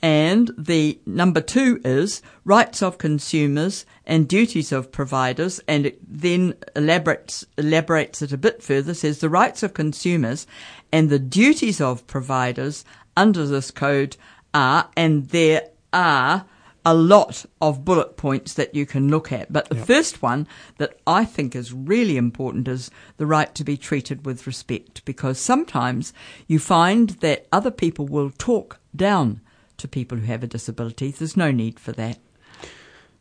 And 0.04 0.52
the 0.58 1.00
number 1.06 1.40
two 1.40 1.80
is 1.86 2.22
rights 2.44 2.84
of 2.84 2.98
consumers 2.98 3.86
and 4.06 4.28
duties 4.28 4.74
of 4.74 4.92
providers, 4.92 5.62
and 5.66 5.86
it 5.86 5.98
then 6.06 6.56
elaborates, 6.76 7.46
elaborates 7.58 8.22
it 8.22 8.34
a 8.34 8.38
bit 8.38 8.62
further, 8.62 8.94
says 8.94 9.20
the 9.20 9.30
rights 9.30 9.64
of 9.64 9.74
consumers 9.74 10.46
and 10.92 11.10
the 11.10 11.20
duties 11.20 11.80
of 11.80 12.06
providers 12.06 12.84
under 13.16 13.48
this 13.48 13.72
code 13.72 14.18
are, 14.54 14.90
and 14.98 15.30
there 15.30 15.70
are 15.94 16.46
a 16.86 16.94
lot 16.94 17.46
of 17.62 17.86
bullet 17.86 18.18
points 18.18 18.56
that 18.56 18.76
you 18.76 18.86
can 18.86 19.08
look 19.08 19.32
at. 19.32 19.54
But 19.54 19.70
the 19.70 19.76
first 19.76 20.22
one 20.22 20.50
that 20.80 21.00
I 21.08 21.24
think 21.24 21.56
is 21.56 21.72
really 21.72 22.18
important 22.18 22.68
is 22.68 22.92
the 23.16 23.26
right 23.26 23.56
to 23.56 23.64
be 23.64 23.78
treated 23.78 24.26
with 24.26 24.46
respect, 24.46 25.06
because 25.06 25.40
sometimes 25.40 26.12
you 26.46 26.60
find 26.60 27.12
that 27.22 27.48
other 27.54 27.72
people 27.72 28.06
will 28.06 28.32
talk 28.32 28.82
down 28.94 29.40
to 29.84 29.88
people 29.90 30.18
who 30.18 30.26
have 30.26 30.44
a 30.44 30.48
disability. 30.48 31.12
There's 31.12 31.38
no 31.38 31.52
need 31.52 31.78
for 31.78 31.92
that. 31.92 32.18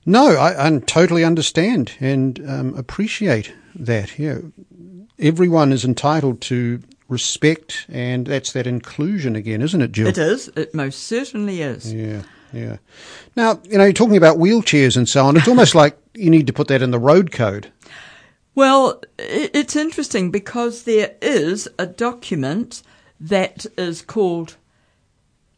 No, 0.07 0.37
I, 0.37 0.67
I 0.67 0.79
totally 0.79 1.25
understand 1.25 1.93
and 2.01 2.41
um, 2.49 2.75
appreciate 2.75 3.53
that. 3.75 4.19
Yeah, 4.19 4.39
everyone 5.19 5.73
is 5.73 5.85
entitled 5.85 6.41
to 6.43 6.81
respect, 7.09 7.87
and 7.89 8.27
that's 8.27 8.53
that 8.53 8.67
inclusion 8.67 9.37
again, 9.37 9.61
isn't 9.61 9.83
it, 9.83 9.93
Jill? 9.93 10.07
It 10.07 10.19
is. 10.19 10.49
It 10.57 10.73
most 10.73 11.01
certainly 11.03 11.63
is. 11.63 11.93
Yeah, 11.93 12.23
yeah. 12.53 12.77
Now, 13.37 13.61
you 13.65 13.77
know, 13.77 13.85
you're 13.85 13.93
talking 13.93 14.17
about 14.17 14.39
wheelchairs 14.39 14.97
and 14.97 15.09
so 15.09 15.27
on. 15.27 15.37
It's 15.37 15.49
almost 15.49 15.75
like 15.83 15.99
you 16.15 16.31
need 16.31 16.47
to 16.47 16.53
put 16.53 16.69
that 16.69 16.83
in 16.83 16.93
the 16.93 16.99
road 16.99 17.33
code. 17.33 17.73
Well, 18.55 19.03
it's 19.19 19.77
interesting 19.77 20.31
because 20.31 20.85
there 20.85 21.17
is 21.21 21.69
a 21.79 21.87
document 21.87 22.83
that 23.21 23.67
is 23.77 24.03
called 24.03 24.57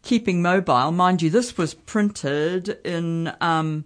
Keeping 0.04 0.42
Mobile. 0.42 0.92
Mind 0.92 1.22
you, 1.22 1.30
this 1.30 1.56
was 1.56 1.74
printed 1.74 2.78
in, 2.84 3.32
um, 3.40 3.84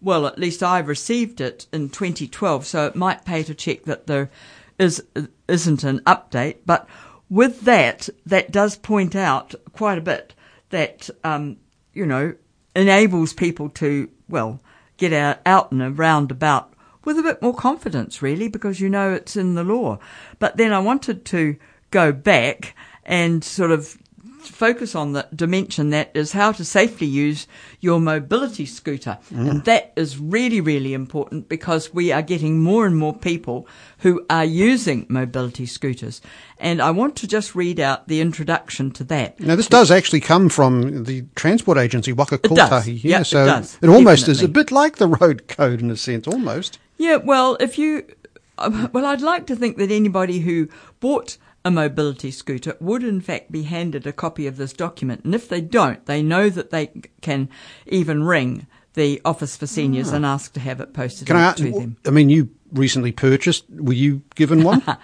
well, 0.00 0.26
at 0.26 0.38
least 0.38 0.62
I 0.62 0.78
received 0.78 1.40
it 1.40 1.66
in 1.72 1.90
2012, 1.90 2.66
so 2.66 2.86
it 2.86 2.96
might 2.96 3.24
pay 3.24 3.42
to 3.42 3.54
check 3.54 3.84
that 3.84 4.06
there 4.06 4.30
is, 4.78 5.04
isn't 5.46 5.84
an 5.84 6.00
update. 6.00 6.56
But 6.64 6.88
with 7.28 7.60
that, 7.62 8.08
that 8.24 8.50
does 8.50 8.76
point 8.76 9.14
out 9.14 9.54
quite 9.72 9.98
a 9.98 10.02
bit 10.02 10.34
that, 10.70 11.10
um, 11.22 11.58
you 11.92 12.06
know, 12.06 12.34
enables 12.74 13.34
people 13.34 13.68
to, 13.70 14.08
well, 14.28 14.60
get 14.96 15.12
out, 15.12 15.38
out 15.44 15.70
and 15.70 15.82
around 15.82 16.30
about 16.30 16.72
with 17.04 17.18
a 17.18 17.22
bit 17.22 17.40
more 17.40 17.54
confidence, 17.54 18.22
really, 18.22 18.48
because 18.48 18.80
you 18.80 18.88
know 18.88 19.12
it's 19.12 19.36
in 19.36 19.54
the 19.54 19.64
law. 19.64 19.98
But 20.38 20.56
then 20.56 20.72
I 20.72 20.78
wanted 20.78 21.24
to 21.26 21.56
go 21.90 22.12
back 22.12 22.74
and 23.04 23.42
sort 23.42 23.70
of 23.70 23.96
focus 24.38 24.94
on 24.94 25.12
the 25.12 25.28
dimension 25.34 25.90
that 25.90 26.10
is 26.14 26.32
how 26.32 26.52
to 26.52 26.64
safely 26.64 27.06
use 27.06 27.46
your 27.80 28.00
mobility 28.00 28.66
scooter. 28.66 29.18
And 29.30 29.64
that 29.64 29.92
is 29.96 30.18
really, 30.18 30.60
really 30.60 30.94
important 30.94 31.48
because 31.48 31.92
we 31.92 32.12
are 32.12 32.22
getting 32.22 32.62
more 32.62 32.86
and 32.86 32.96
more 32.96 33.14
people 33.14 33.66
who 33.98 34.24
are 34.30 34.44
using 34.44 35.06
mobility 35.08 35.66
scooters. 35.66 36.20
And 36.58 36.80
I 36.80 36.90
want 36.90 37.16
to 37.16 37.26
just 37.26 37.54
read 37.54 37.78
out 37.78 38.08
the 38.08 38.20
introduction 38.20 38.90
to 38.92 39.04
that. 39.04 39.38
Now, 39.40 39.56
this 39.56 39.68
does 39.68 39.90
actually 39.90 40.20
come 40.20 40.48
from 40.48 41.04
the 41.04 41.24
transport 41.34 41.78
agency, 41.78 42.12
Waka 42.12 42.36
It 42.36 42.42
does. 42.42 42.70
Kotahi. 42.70 43.02
Yeah, 43.02 43.20
it 43.20 43.24
so 43.24 43.46
does, 43.46 43.78
almost 43.82 44.28
is 44.28 44.42
a 44.42 44.48
bit 44.48 44.70
like 44.70 44.96
the 44.96 45.08
road 45.08 45.48
code 45.48 45.80
in 45.80 45.90
a 45.90 45.96
sense, 45.96 46.26
almost. 46.26 46.78
Yeah, 46.96 47.16
well, 47.16 47.56
if 47.60 47.78
you, 47.78 48.04
uh, 48.58 48.88
well, 48.92 49.06
I'd 49.06 49.20
like 49.20 49.46
to 49.46 49.56
think 49.56 49.76
that 49.76 49.90
anybody 49.90 50.40
who 50.40 50.68
bought 51.00 51.38
a 51.64 51.70
mobility 51.70 52.30
scooter 52.30 52.76
would 52.80 53.02
in 53.02 53.20
fact 53.20 53.52
be 53.52 53.64
handed 53.64 54.06
a 54.06 54.12
copy 54.12 54.46
of 54.46 54.56
this 54.56 54.72
document. 54.72 55.24
And 55.24 55.34
if 55.34 55.48
they 55.48 55.60
don't, 55.60 56.04
they 56.06 56.22
know 56.22 56.48
that 56.48 56.70
they 56.70 56.92
can 57.20 57.48
even 57.86 58.24
ring 58.24 58.66
the 58.94 59.20
Office 59.24 59.56
for 59.56 59.66
Seniors 59.66 60.12
and 60.12 60.26
ask 60.26 60.52
to 60.54 60.60
have 60.60 60.80
it 60.80 60.92
posted 60.92 61.26
Can 61.26 61.36
I? 61.36 61.52
to 61.52 61.70
them. 61.70 61.96
I 62.06 62.10
mean, 62.10 62.30
you 62.30 62.50
recently 62.72 63.12
purchased. 63.12 63.64
Were 63.70 63.92
you 63.92 64.22
given 64.34 64.64
one? 64.64 64.82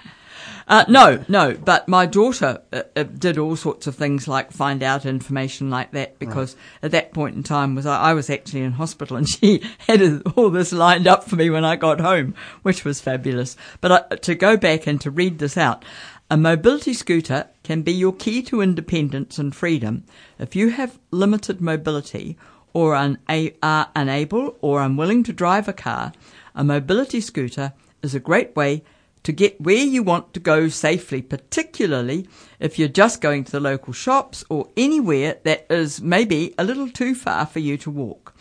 Uh, 0.66 0.84
no, 0.88 1.22
no, 1.28 1.54
but 1.54 1.88
my 1.88 2.06
daughter 2.06 2.62
uh, 2.72 2.82
uh, 2.96 3.02
did 3.02 3.36
all 3.36 3.54
sorts 3.54 3.86
of 3.86 3.94
things 3.94 4.26
like 4.26 4.50
find 4.50 4.82
out 4.82 5.04
information 5.04 5.68
like 5.68 5.90
that 5.92 6.18
because 6.18 6.56
at 6.82 6.90
that 6.92 7.12
point 7.12 7.36
in 7.36 7.42
time 7.42 7.74
was 7.74 7.84
I, 7.84 8.00
I 8.00 8.14
was 8.14 8.30
actually 8.30 8.62
in 8.62 8.72
hospital 8.72 9.16
and 9.18 9.28
she 9.28 9.62
had 9.80 10.22
all 10.36 10.48
this 10.48 10.72
lined 10.72 11.06
up 11.06 11.24
for 11.24 11.36
me 11.36 11.50
when 11.50 11.64
I 11.66 11.76
got 11.76 12.00
home, 12.00 12.34
which 12.62 12.84
was 12.84 13.00
fabulous. 13.00 13.56
But 13.82 13.92
uh, 13.92 14.16
to 14.16 14.34
go 14.34 14.56
back 14.56 14.86
and 14.86 14.98
to 15.02 15.10
read 15.10 15.38
this 15.38 15.58
out, 15.58 15.84
a 16.30 16.36
mobility 16.36 16.94
scooter 16.94 17.48
can 17.62 17.82
be 17.82 17.92
your 17.92 18.14
key 18.14 18.42
to 18.42 18.62
independence 18.62 19.38
and 19.38 19.54
freedom 19.54 20.04
if 20.38 20.56
you 20.56 20.70
have 20.70 20.98
limited 21.10 21.60
mobility 21.60 22.38
or 22.72 22.94
un- 22.94 23.18
are 23.62 23.90
unable 23.94 24.56
or 24.62 24.82
unwilling 24.82 25.22
to 25.22 25.32
drive 25.32 25.68
a 25.68 25.72
car. 25.72 26.12
A 26.54 26.64
mobility 26.64 27.20
scooter 27.20 27.74
is 28.02 28.14
a 28.14 28.20
great 28.20 28.56
way 28.56 28.82
to 29.22 29.32
get 29.32 29.60
where 29.60 29.76
you 29.84 30.02
want 30.02 30.34
to 30.34 30.40
go 30.40 30.68
safely, 30.68 31.20
particularly 31.22 32.26
if 32.58 32.78
you're 32.78 32.88
just 32.88 33.20
going 33.20 33.44
to 33.44 33.52
the 33.52 33.60
local 33.60 33.92
shops 33.92 34.44
or 34.48 34.68
anywhere 34.76 35.38
that 35.44 35.66
is 35.70 36.00
maybe 36.00 36.54
a 36.58 36.64
little 36.64 36.88
too 36.88 37.14
far 37.14 37.46
for 37.46 37.58
you 37.58 37.76
to 37.78 37.90
walk. 37.90 38.34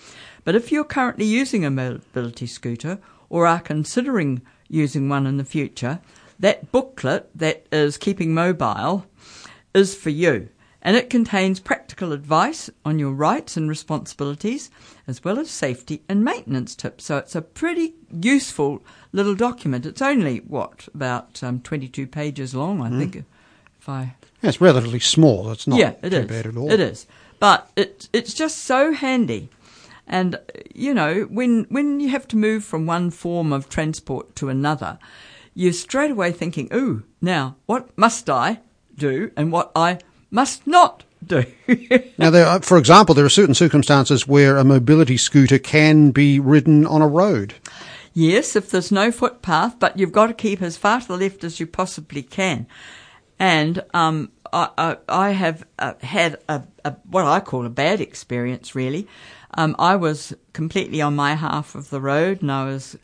But 0.46 0.56
if 0.56 0.72
you're 0.72 0.84
currently 0.84 1.26
using 1.26 1.64
a 1.64 1.70
mobility 1.70 2.48
scooter 2.48 3.00
or 3.30 3.46
are 3.46 3.62
considering 3.62 4.42
using 4.68 5.08
one 5.10 5.28
in 5.28 5.38
the 5.38 5.46
future, 5.46 6.00
that 6.44 6.74
booklet 6.74 7.30
that 7.34 7.66
is 7.72 7.98
Keeping 7.98 8.34
Mobile 8.34 9.06
is 9.74 9.96
for 9.96 10.10
you. 10.10 10.50
And 10.82 10.98
it 10.98 11.10
contains 11.10 11.62
practical 11.62 12.12
advice 12.12 12.70
on 12.84 13.00
your 13.00 13.14
rights 13.14 13.56
and 13.56 13.70
responsibilities, 13.70 14.70
as 15.08 15.24
well 15.24 15.40
as 15.40 15.50
safety 15.50 16.02
and 16.10 16.22
maintenance 16.22 16.76
tips. 16.76 17.06
So 17.06 17.16
it's 17.16 17.34
a 17.34 17.42
pretty 17.42 17.94
useful 18.12 18.84
little 19.14 19.36
document. 19.36 19.86
It's 19.86 20.02
only, 20.02 20.40
what, 20.40 20.90
about 20.94 21.42
um, 21.42 21.62
22 21.62 22.08
pages 22.08 22.54
long, 22.54 22.82
I 22.82 22.90
think, 22.90 23.24
if 23.80 23.88
I 23.88 24.16
Yeah, 24.42 24.50
it's 24.50 24.60
relatively 24.60 25.00
small. 25.00 25.50
It's 25.52 25.66
not 25.66 25.80
yeah, 25.80 25.94
it 26.04 26.10
too 26.10 26.18
is. 26.18 26.28
bad 26.28 26.48
at 26.48 26.58
all. 26.58 26.70
It 26.70 26.82
is, 26.82 27.08
but 27.40 27.72
it 27.78 28.10
it's 28.12 28.34
just 28.34 28.58
so 28.66 28.92
handy, 28.92 29.48
and 30.06 30.38
you 30.76 30.94
know 30.94 31.22
when 31.24 31.66
when 31.70 32.02
you 32.02 32.10
have 32.10 32.28
to 32.30 32.38
move 32.38 32.66
from 32.66 32.86
one 32.86 33.10
form 33.10 33.54
of 33.54 33.70
transport 33.70 34.36
to 34.36 34.50
another, 34.50 35.00
you're 35.54 35.74
straight 35.74 36.12
away 36.12 36.32
thinking, 36.32 36.70
"Ooh, 36.74 37.04
now 37.22 37.56
what 37.66 37.96
must 37.98 38.30
I 38.30 38.60
do 38.96 39.32
and 39.36 39.52
what 39.52 39.72
I 39.76 40.00
must 40.32 40.66
not 40.68 41.04
do." 41.26 41.46
Now, 42.18 42.30
there 42.30 42.46
are, 42.46 42.62
for 42.62 42.78
example, 42.78 43.16
there 43.16 43.26
are 43.26 43.30
certain 43.30 43.56
circumstances 43.56 44.28
where 44.28 44.58
a 44.58 44.64
mobility 44.64 45.18
scooter 45.18 45.58
can 45.58 46.12
be 46.12 46.40
ridden 46.40 46.86
on 46.86 47.02
a 47.02 47.08
road. 47.08 47.56
Yes, 48.14 48.56
if 48.56 48.70
there's 48.70 48.92
no 48.92 49.12
footpath, 49.12 49.80
but 49.80 49.98
you've 49.98 50.12
got 50.12 50.28
to 50.28 50.34
keep 50.34 50.62
as 50.62 50.78
far 50.78 51.02
to 51.02 51.08
the 51.08 51.18
left 51.18 51.44
as 51.44 51.60
you 51.60 51.66
possibly 51.66 52.22
can. 52.22 52.68
And 53.40 53.84
um, 53.94 54.32
I, 54.54 54.70
I, 54.78 54.98
I 55.10 55.30
have 55.32 55.66
uh, 55.80 55.96
had 56.02 56.38
a, 56.48 56.64
a, 56.86 56.92
what 57.10 57.26
I 57.26 57.40
call 57.40 57.66
a 57.66 57.70
bad 57.70 58.00
experience, 58.00 58.76
really. 58.76 59.08
Um, 59.56 59.76
I 59.80 59.96
was 59.96 60.34
completely 60.54 61.02
on 61.02 61.16
my 61.16 61.34
half 61.34 61.74
of 61.76 61.90
the 61.90 62.00
road 62.00 62.42
and 62.42 62.52
I 62.52 62.66
was 62.66 62.98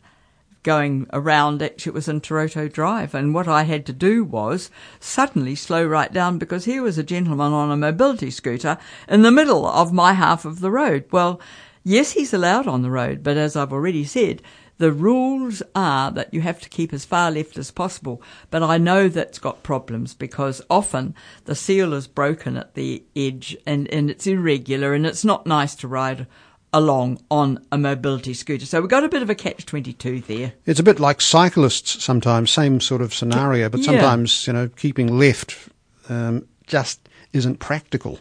going 0.62 1.06
around, 1.12 1.62
actually, 1.62 1.90
it 1.90 1.94
was 1.94 2.08
in 2.08 2.20
Toronto 2.20 2.68
Drive. 2.68 3.14
And 3.14 3.34
what 3.34 3.48
I 3.48 3.62
had 3.64 3.86
to 3.86 3.92
do 3.92 4.24
was 4.24 4.70
suddenly 4.98 5.54
slow 5.54 5.84
right 5.84 6.12
down 6.12 6.38
because 6.38 6.64
here 6.64 6.82
was 6.82 6.98
a 6.98 7.02
gentleman 7.02 7.52
on 7.52 7.70
a 7.70 7.76
mobility 7.76 8.30
scooter 8.30 8.78
in 9.08 9.22
the 9.22 9.30
middle 9.30 9.66
of 9.66 9.92
my 9.92 10.12
half 10.12 10.44
of 10.44 10.60
the 10.60 10.70
road. 10.70 11.04
Well, 11.10 11.40
yes, 11.82 12.12
he's 12.12 12.34
allowed 12.34 12.66
on 12.66 12.82
the 12.82 12.90
road, 12.90 13.22
but 13.22 13.36
as 13.36 13.56
I've 13.56 13.72
already 13.72 14.04
said, 14.04 14.42
the 14.80 14.92
rules 14.92 15.62
are 15.74 16.10
that 16.10 16.32
you 16.32 16.40
have 16.40 16.58
to 16.60 16.68
keep 16.70 16.94
as 16.94 17.04
far 17.04 17.30
left 17.30 17.58
as 17.58 17.70
possible, 17.70 18.22
but 18.48 18.62
I 18.62 18.78
know 18.78 19.08
that's 19.08 19.38
got 19.38 19.62
problems 19.62 20.14
because 20.14 20.62
often 20.70 21.14
the 21.44 21.54
seal 21.54 21.92
is 21.92 22.06
broken 22.06 22.56
at 22.56 22.72
the 22.74 23.04
edge 23.14 23.58
and, 23.66 23.86
and 23.88 24.10
it's 24.10 24.26
irregular 24.26 24.94
and 24.94 25.04
it's 25.04 25.22
not 25.22 25.46
nice 25.46 25.74
to 25.76 25.88
ride 25.88 26.26
along 26.72 27.20
on 27.30 27.64
a 27.72 27.78
mobility 27.78 28.32
scooter. 28.34 28.64
So 28.66 28.80
we've 28.80 28.90
got 28.90 29.04
a 29.04 29.08
bit 29.08 29.22
of 29.22 29.30
a 29.30 29.34
catch 29.34 29.66
22 29.66 30.20
there. 30.22 30.52
It's 30.66 30.78
a 30.80 30.84
bit 30.84 31.00
like 31.00 31.20
cyclists 31.20 32.02
sometimes, 32.02 32.50
same 32.50 32.80
sort 32.80 33.02
of 33.02 33.12
scenario, 33.12 33.68
but 33.68 33.80
Yeah. 33.80 33.86
sometimes, 33.86 34.46
you 34.46 34.52
know, 34.52 34.68
keeping 34.68 35.18
left 35.18 35.56
um, 36.08 36.46
just 36.66 37.08
isn't 37.32 37.58
practical. 37.58 38.20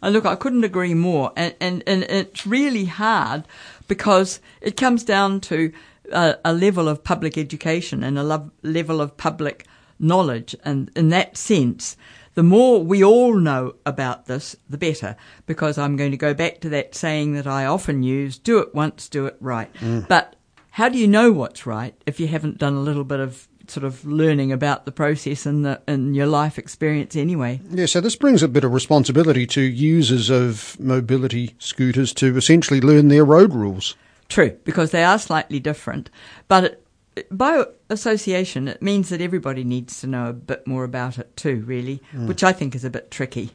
And 0.00 0.12
look, 0.12 0.26
I 0.26 0.34
couldn't 0.36 0.64
agree 0.64 0.94
more. 0.94 1.32
And, 1.36 1.54
and, 1.60 1.82
and 1.86 2.02
it's 2.04 2.46
really 2.46 2.86
hard 2.86 3.44
because 3.88 4.40
it 4.60 4.76
comes 4.76 5.04
down 5.04 5.40
to 5.42 5.72
a, 6.12 6.36
a 6.44 6.52
level 6.52 6.88
of 6.88 7.04
public 7.04 7.38
education 7.38 8.02
and 8.02 8.18
a 8.18 8.22
lo- 8.24 8.50
level 8.62 9.00
of 9.00 9.16
public 9.16 9.66
knowledge. 10.00 10.56
And 10.64 10.90
in 10.96 11.10
that 11.10 11.36
sense, 11.36 11.96
the 12.34 12.42
more 12.42 12.82
we 12.82 13.04
all 13.04 13.34
know 13.34 13.74
about 13.84 14.26
this, 14.26 14.56
the 14.68 14.78
better. 14.78 15.16
Because 15.46 15.78
I'm 15.78 15.96
going 15.96 16.10
to 16.10 16.16
go 16.16 16.34
back 16.34 16.60
to 16.60 16.68
that 16.70 16.94
saying 16.94 17.34
that 17.34 17.46
I 17.46 17.66
often 17.66 18.02
use 18.02 18.38
do 18.38 18.58
it 18.58 18.74
once, 18.74 19.08
do 19.08 19.26
it 19.26 19.36
right. 19.40 19.72
Mm. 19.74 20.08
But 20.08 20.36
how 20.70 20.88
do 20.88 20.98
you 20.98 21.06
know 21.06 21.32
what's 21.32 21.66
right 21.66 21.94
if 22.06 22.18
you 22.18 22.28
haven't 22.28 22.58
done 22.58 22.74
a 22.74 22.80
little 22.80 23.04
bit 23.04 23.20
of 23.20 23.48
sort 23.68 23.84
of 23.84 24.04
learning 24.04 24.50
about 24.50 24.84
the 24.84 24.92
process 24.92 25.46
and 25.46 25.64
the 25.64 25.80
in 25.86 26.14
your 26.14 26.26
life 26.26 26.58
experience 26.58 27.14
anyway? 27.14 27.60
Yeah, 27.70 27.86
so 27.86 28.00
this 28.00 28.16
brings 28.16 28.42
a 28.42 28.48
bit 28.48 28.64
of 28.64 28.72
responsibility 28.72 29.46
to 29.48 29.60
users 29.60 30.30
of 30.30 30.78
mobility 30.80 31.54
scooters 31.58 32.12
to 32.14 32.36
essentially 32.36 32.80
learn 32.80 33.08
their 33.08 33.24
road 33.24 33.54
rules. 33.54 33.94
True, 34.28 34.58
because 34.64 34.92
they 34.92 35.04
are 35.04 35.18
slightly 35.18 35.60
different. 35.60 36.08
But 36.48 36.64
it, 36.64 36.81
by 37.30 37.64
association, 37.90 38.68
it 38.68 38.82
means 38.82 39.08
that 39.10 39.20
everybody 39.20 39.64
needs 39.64 40.00
to 40.00 40.06
know 40.06 40.28
a 40.28 40.32
bit 40.32 40.66
more 40.66 40.84
about 40.84 41.18
it 41.18 41.36
too, 41.36 41.62
really, 41.66 42.00
which 42.14 42.42
I 42.42 42.52
think 42.52 42.74
is 42.74 42.84
a 42.84 42.90
bit 42.90 43.10
tricky. 43.10 43.50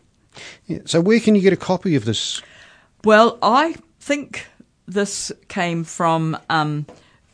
Yeah, 0.67 0.79
so 0.85 1.01
where 1.01 1.19
can 1.19 1.35
you 1.35 1.41
get 1.41 1.53
a 1.53 1.57
copy 1.57 1.95
of 1.95 2.05
this? 2.05 2.41
Well, 3.03 3.39
I 3.41 3.75
think 3.99 4.45
this 4.87 5.31
came 5.47 5.83
from, 5.83 6.37
um, 6.49 6.85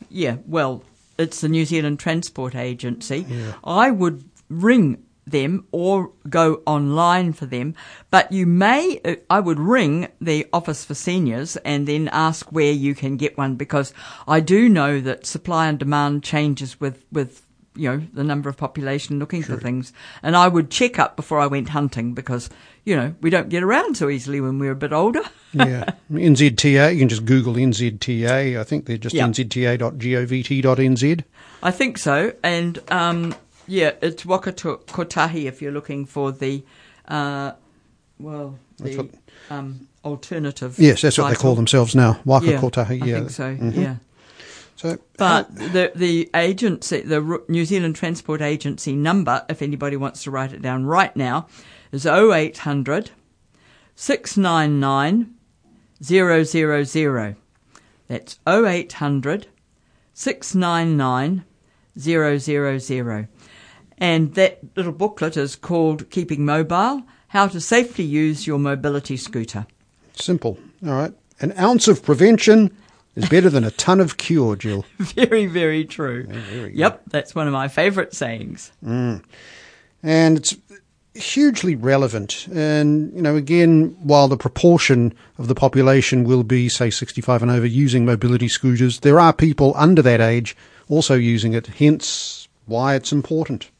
yeah, 0.08 0.36
well, 0.46 0.82
it's 1.18 1.40
the 1.40 1.48
New 1.48 1.64
Zealand 1.64 1.98
Transport 2.00 2.54
Agency. 2.54 3.26
I 3.62 3.90
would 3.90 4.24
ring 4.48 5.03
them 5.26 5.66
or 5.72 6.12
go 6.28 6.60
online 6.66 7.32
for 7.32 7.46
them, 7.46 7.74
but 8.10 8.30
you 8.30 8.46
may, 8.46 9.00
uh, 9.04 9.14
I 9.30 9.40
would 9.40 9.58
ring 9.58 10.08
the 10.20 10.46
Office 10.52 10.84
for 10.84 10.94
Seniors 10.94 11.56
and 11.58 11.86
then 11.88 12.08
ask 12.12 12.50
where 12.52 12.72
you 12.72 12.94
can 12.94 13.16
get 13.16 13.38
one 13.38 13.54
because 13.56 13.94
I 14.28 14.40
do 14.40 14.68
know 14.68 15.00
that 15.00 15.24
supply 15.26 15.66
and 15.68 15.78
demand 15.78 16.22
changes 16.22 16.78
with, 16.80 17.04
with 17.10 17.40
you 17.76 17.88
know, 17.90 18.02
the 18.12 18.22
number 18.22 18.48
of 18.48 18.56
population 18.56 19.18
looking 19.18 19.42
for 19.42 19.56
things. 19.56 19.92
And 20.22 20.36
I 20.36 20.46
would 20.46 20.70
check 20.70 20.98
up 21.00 21.16
before 21.16 21.40
I 21.40 21.48
went 21.48 21.70
hunting 21.70 22.14
because, 22.14 22.48
you 22.84 22.94
know, 22.94 23.16
we 23.20 23.30
don't 23.30 23.48
get 23.48 23.64
around 23.64 23.96
so 23.96 24.08
easily 24.08 24.40
when 24.40 24.60
we're 24.60 24.70
a 24.72 24.76
bit 24.76 24.92
older. 24.92 25.22
Yeah, 25.54 25.84
NZTA, 26.12 26.92
you 26.94 26.98
can 26.98 27.08
just 27.08 27.24
Google 27.24 27.54
NZTA. 27.54 28.58
I 28.58 28.64
think 28.64 28.86
they're 28.86 28.96
just 28.98 29.14
Yeah. 29.14 29.28
nzta.govt.nz. 29.28 31.24
I 31.62 31.70
think 31.70 31.98
so. 31.98 32.32
And, 32.42 32.78
um, 32.90 33.34
yeah, 33.66 33.92
it's 34.02 34.24
Waka 34.26 34.52
Kotahi 34.52 35.44
if 35.46 35.60
you're 35.62 35.72
looking 35.72 36.06
for 36.06 36.32
the, 36.32 36.62
uh, 37.08 37.52
well, 38.18 38.58
the 38.78 38.96
what- 38.96 39.10
um, 39.50 39.88
alternative. 40.04 40.76
Yes, 40.78 41.02
that's 41.02 41.18
what 41.18 41.28
they 41.30 41.34
call 41.36 41.54
themselves 41.54 41.94
now, 41.94 42.20
Waka 42.24 42.46
Yeah, 42.46 42.60
Kotahi. 42.60 43.02
I 43.02 43.06
Yeah, 43.06 43.14
think 43.18 43.30
so, 43.30 43.56
Mhm. 43.56 43.76
yeah. 43.76 43.96
So, 44.76 44.98
But 45.16 45.54
the 45.54 45.92
the 45.94 46.28
agency, 46.34 47.00
the 47.00 47.40
New 47.48 47.64
Zealand 47.64 47.94
Transport 47.96 48.42
Agency 48.42 48.92
number, 48.94 49.44
if 49.48 49.62
anybody 49.62 49.96
wants 49.96 50.24
to 50.24 50.30
write 50.30 50.52
it 50.52 50.60
down 50.62 50.84
right 50.84 51.14
now, 51.16 51.46
is 51.92 52.04
0800 52.06 53.10
699 53.94 55.34
000. 56.02 57.36
That's 58.08 58.38
0800 58.46 59.46
699 60.12 61.44
000. 61.96 63.28
And 64.04 64.34
that 64.34 64.58
little 64.76 64.92
booklet 64.92 65.34
is 65.38 65.56
called 65.56 66.10
Keeping 66.10 66.44
Mobile 66.44 67.04
How 67.28 67.48
to 67.48 67.58
Safely 67.58 68.04
Use 68.04 68.46
Your 68.46 68.58
Mobility 68.58 69.16
Scooter. 69.16 69.66
simple. 70.14 70.58
All 70.86 70.92
right. 70.92 71.14
An 71.40 71.54
ounce 71.58 71.88
of 71.88 72.02
prevention 72.02 72.70
is 73.16 73.26
better 73.30 73.48
than 73.48 73.64
a 73.64 73.70
ton 73.70 74.00
of 74.00 74.18
cure, 74.18 74.56
Jill. 74.56 74.84
Very, 74.98 75.46
very 75.46 75.86
true. 75.86 76.26
very 76.26 76.68
good. 76.72 76.78
yep, 76.78 77.02
that's 77.06 77.34
one 77.34 77.46
of 77.46 77.54
my 77.54 77.66
favourite 77.66 78.12
sayings. 78.12 78.72
Mm. 78.84 79.24
And 80.02 80.36
it's 80.36 80.54
hugely 81.14 81.74
relevant. 81.74 82.46
And, 82.52 83.10
you 83.14 83.22
know, 83.22 83.36
again, 83.36 83.96
while 84.02 84.28
the 84.28 84.36
proportion 84.36 85.14
of 85.38 85.48
the 85.48 85.54
population 85.54 86.24
will 86.24 86.42
be, 86.44 86.68
say, 86.68 86.90
65 86.90 87.40
and 87.40 87.50
over 87.50 87.64
using 87.64 88.04
mobility 88.04 88.48
scooters, 88.48 89.00
there 89.00 89.18
are 89.18 89.32
people 89.32 89.72
under 89.76 90.02
that 90.02 90.20
age 90.20 90.54
also 90.90 91.14
using 91.14 91.54
it, 91.54 91.68
hence 91.68 92.48
why 92.66 92.96
it's 92.96 93.10
important. 93.10 93.70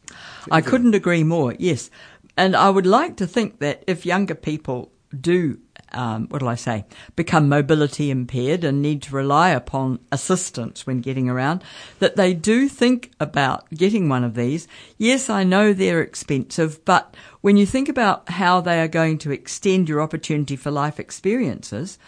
I 0.51 0.61
couldn't 0.61 0.95
agree 0.95 1.25
more, 1.25 1.55
yes. 1.59 1.91
And 2.37 2.57
I 2.57 2.71
would 2.71 2.87
like 2.87 3.17
to 3.19 3.27
think 3.27 3.61
that 3.61 3.85
if 3.87 4.05
younger 4.05 4.35
people 4.35 4.91
do 5.19 5.61
um, 5.95 6.27
what 6.29 6.41
do 6.41 6.49
I 6.49 6.55
say, 6.55 6.85
become 7.17 7.49
mobility 7.49 8.11
impaired 8.11 8.65
and 8.65 8.83
need 8.83 9.03
to 9.03 9.15
rely 9.15 9.51
upon 9.51 10.01
assistance 10.13 10.87
when 10.87 11.01
getting 11.01 11.29
around, 11.29 11.63
that 12.01 12.17
they 12.17 12.35
do 12.35 12.69
think 12.69 13.13
about 13.21 13.71
getting 13.71 14.09
one 14.09 14.25
of 14.25 14.35
these. 14.35 14.67
Yes, 14.99 15.31
I 15.31 15.45
know 15.45 15.73
they're 15.73 16.03
expensive, 16.03 16.85
but 16.85 17.17
when 17.41 17.57
you 17.57 17.67
think 17.67 17.89
about 17.89 18.29
how 18.29 18.61
they 18.61 18.81
are 18.81 18.89
going 18.89 19.19
to 19.19 19.31
extend 19.31 19.89
your 19.89 20.01
opportunity 20.03 20.57
for 20.57 20.71
life 20.71 20.99
experiences, 20.99 21.99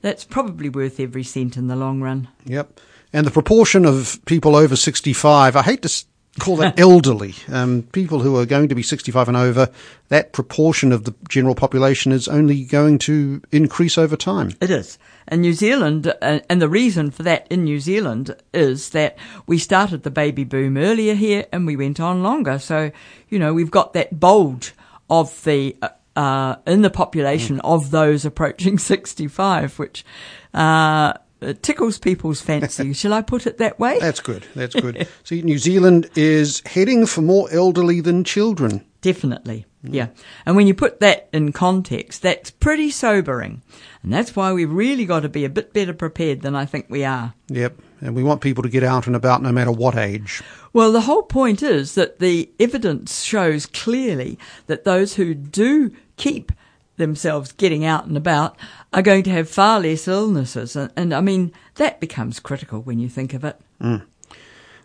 that's 0.00 0.24
probably 0.24 0.68
worth 0.68 1.00
every 1.00 1.24
cent 1.24 1.56
in 1.56 1.68
the 1.68 1.76
long 1.76 2.00
run. 2.00 2.28
Yep. 2.46 2.80
And 3.12 3.26
the 3.26 3.30
proportion 3.30 3.84
of 3.84 4.18
people 4.24 4.56
over 4.56 4.74
65, 4.74 5.54
I 5.54 5.62
hate 5.62 5.82
to 5.82 6.04
call 6.38 6.56
that 6.56 6.78
elderly, 6.80 7.34
um, 7.48 7.82
people 7.92 8.20
who 8.20 8.36
are 8.36 8.46
going 8.46 8.68
to 8.68 8.74
be 8.74 8.82
65 8.82 9.28
and 9.28 9.36
over, 9.36 9.70
that 10.08 10.32
proportion 10.32 10.92
of 10.92 11.04
the 11.04 11.14
general 11.28 11.54
population 11.54 12.12
is 12.12 12.28
only 12.28 12.64
going 12.64 12.98
to 12.98 13.42
increase 13.52 13.96
over 13.96 14.16
time. 14.16 14.52
It 14.60 14.70
is. 14.70 14.98
And 15.26 15.40
New 15.40 15.52
Zealand, 15.52 16.12
uh, 16.20 16.40
and 16.48 16.60
the 16.60 16.68
reason 16.68 17.10
for 17.10 17.22
that 17.22 17.46
in 17.50 17.64
New 17.64 17.80
Zealand 17.80 18.36
is 18.52 18.90
that 18.90 19.16
we 19.46 19.58
started 19.58 20.02
the 20.02 20.10
baby 20.10 20.44
boom 20.44 20.76
earlier 20.76 21.14
here 21.14 21.46
and 21.52 21.66
we 21.66 21.76
went 21.76 22.00
on 22.00 22.22
longer. 22.22 22.58
So, 22.58 22.90
you 23.28 23.38
know, 23.38 23.54
we've 23.54 23.70
got 23.70 23.92
that 23.94 24.18
bulge 24.18 24.74
of 25.08 25.42
the, 25.44 25.76
uh, 25.82 25.88
uh 26.16 26.56
in 26.66 26.82
the 26.82 26.90
population 26.90 27.56
mm. 27.56 27.60
of 27.64 27.90
those 27.90 28.24
approaching 28.24 28.78
65, 28.78 29.78
which, 29.78 30.04
uh, 30.52 31.14
it 31.44 31.62
tickles 31.62 31.98
people's 31.98 32.40
fancy. 32.40 32.92
Shall 32.94 33.12
I 33.12 33.22
put 33.22 33.46
it 33.46 33.58
that 33.58 33.78
way? 33.78 33.98
That's 33.98 34.20
good. 34.20 34.46
That's 34.54 34.74
good. 34.74 35.06
See, 35.24 35.42
New 35.42 35.58
Zealand 35.58 36.10
is 36.16 36.62
heading 36.66 37.06
for 37.06 37.22
more 37.22 37.48
elderly 37.50 38.00
than 38.00 38.24
children. 38.24 38.84
Definitely. 39.00 39.66
Mm. 39.84 39.94
Yeah. 39.94 40.06
And 40.46 40.56
when 40.56 40.66
you 40.66 40.74
put 40.74 41.00
that 41.00 41.28
in 41.32 41.52
context, 41.52 42.22
that's 42.22 42.50
pretty 42.50 42.90
sobering. 42.90 43.62
And 44.02 44.12
that's 44.12 44.34
why 44.34 44.52
we've 44.52 44.72
really 44.72 45.04
got 45.04 45.20
to 45.20 45.28
be 45.28 45.44
a 45.44 45.50
bit 45.50 45.72
better 45.72 45.92
prepared 45.92 46.40
than 46.40 46.54
I 46.54 46.64
think 46.64 46.86
we 46.88 47.04
are. 47.04 47.34
Yep. 47.48 47.78
And 48.00 48.14
we 48.14 48.22
want 48.22 48.40
people 48.40 48.62
to 48.62 48.68
get 48.68 48.82
out 48.82 49.06
and 49.06 49.14
about 49.14 49.42
no 49.42 49.52
matter 49.52 49.72
what 49.72 49.96
age. 49.96 50.42
Well, 50.72 50.92
the 50.92 51.02
whole 51.02 51.22
point 51.22 51.62
is 51.62 51.94
that 51.94 52.18
the 52.18 52.50
evidence 52.58 53.22
shows 53.22 53.66
clearly 53.66 54.38
that 54.66 54.84
those 54.84 55.14
who 55.14 55.34
do 55.34 55.90
keep 56.16 56.52
themselves 56.96 57.52
getting 57.52 57.84
out 57.84 58.06
and 58.06 58.16
about 58.16 58.56
are 58.92 59.02
going 59.02 59.22
to 59.24 59.30
have 59.30 59.48
far 59.48 59.80
less 59.80 60.06
illnesses. 60.06 60.76
And, 60.76 60.92
and 60.96 61.14
I 61.14 61.20
mean, 61.20 61.52
that 61.76 62.00
becomes 62.00 62.40
critical 62.40 62.80
when 62.82 62.98
you 62.98 63.08
think 63.08 63.34
of 63.34 63.44
it. 63.44 63.60
Mm. 63.80 64.04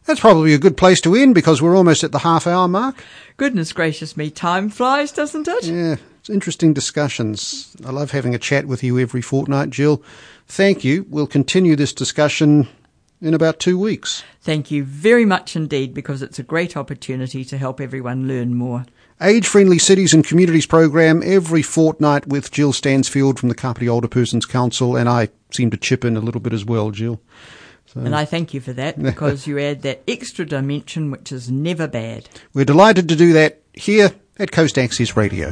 That's 0.06 0.20
probably 0.20 0.54
a 0.54 0.60
good 0.60 0.78
place 0.78 1.02
to 1.02 1.14
end 1.14 1.36
because 1.36 1.62
we're 1.62 1.76
almost 1.76 2.04
at 2.04 2.12
the 2.12 2.20
half 2.20 2.48
hour 2.48 2.68
mark. 2.68 3.04
Goodness 3.38 3.72
gracious 3.74 4.18
me, 4.18 4.32
time 4.32 4.70
flies, 4.70 5.12
doesn't 5.12 5.48
it? 5.48 5.66
Yeah, 5.66 5.98
it's 6.20 6.30
interesting 6.30 6.74
discussions. 6.74 7.76
I 7.86 7.92
love 7.92 8.12
having 8.12 8.34
a 8.34 8.40
chat 8.40 8.66
with 8.66 8.84
you 8.84 8.98
every 8.98 9.22
fortnight, 9.22 9.70
Jill. 9.70 10.02
Thank 10.48 10.84
you. 10.84 11.06
We'll 11.10 11.28
continue 11.28 11.76
this 11.76 11.94
discussion 11.94 12.68
in 13.22 13.34
about 13.34 13.60
two 13.60 13.78
weeks. 13.78 14.24
Thank 14.42 14.72
you 14.72 14.84
very 14.84 15.26
much 15.26 15.56
indeed 15.56 15.94
because 15.94 16.22
it's 16.22 16.40
a 16.40 16.44
great 16.44 16.76
opportunity 16.76 17.46
to 17.46 17.58
help 17.58 17.80
everyone 17.80 18.28
learn 18.28 18.56
more. 18.56 18.86
Age 19.22 19.48
Friendly 19.48 19.78
Cities 19.78 20.14
and 20.14 20.26
Communities 20.26 20.66
program 20.66 21.22
every 21.26 21.62
fortnight 21.62 22.28
with 22.28 22.52
Jill 22.52 22.72
Stansfield 22.72 23.38
from 23.38 23.50
the 23.50 23.56
Kapiti 23.56 23.90
Older 23.90 24.08
Persons 24.08 24.46
Council, 24.46 24.96
and 24.96 25.10
I 25.10 25.28
seem 25.52 25.70
to 25.72 25.78
chip 25.78 26.06
in 26.06 26.16
a 26.16 26.22
little 26.22 26.40
bit 26.40 26.54
as 26.54 26.64
well, 26.64 26.92
Jill. 26.92 27.20
So. 27.86 28.00
And 28.00 28.16
I 28.16 28.24
thank 28.24 28.54
you 28.54 28.62
for 28.62 28.72
that 28.74 29.02
because 29.04 29.46
you 29.46 29.60
add 29.60 29.82
that 29.82 30.04
extra 30.08 30.46
dimension, 30.46 31.12
which 31.12 31.34
is 31.34 31.52
never 31.52 31.88
bad. 31.88 32.30
We're 32.54 32.64
delighted 32.64 33.10
to 33.10 33.16
do 33.18 33.34
that 33.34 33.62
here 33.74 34.12
at 34.38 34.52
Coast 34.52 34.78
Access 34.78 35.18
Radio. 35.18 35.52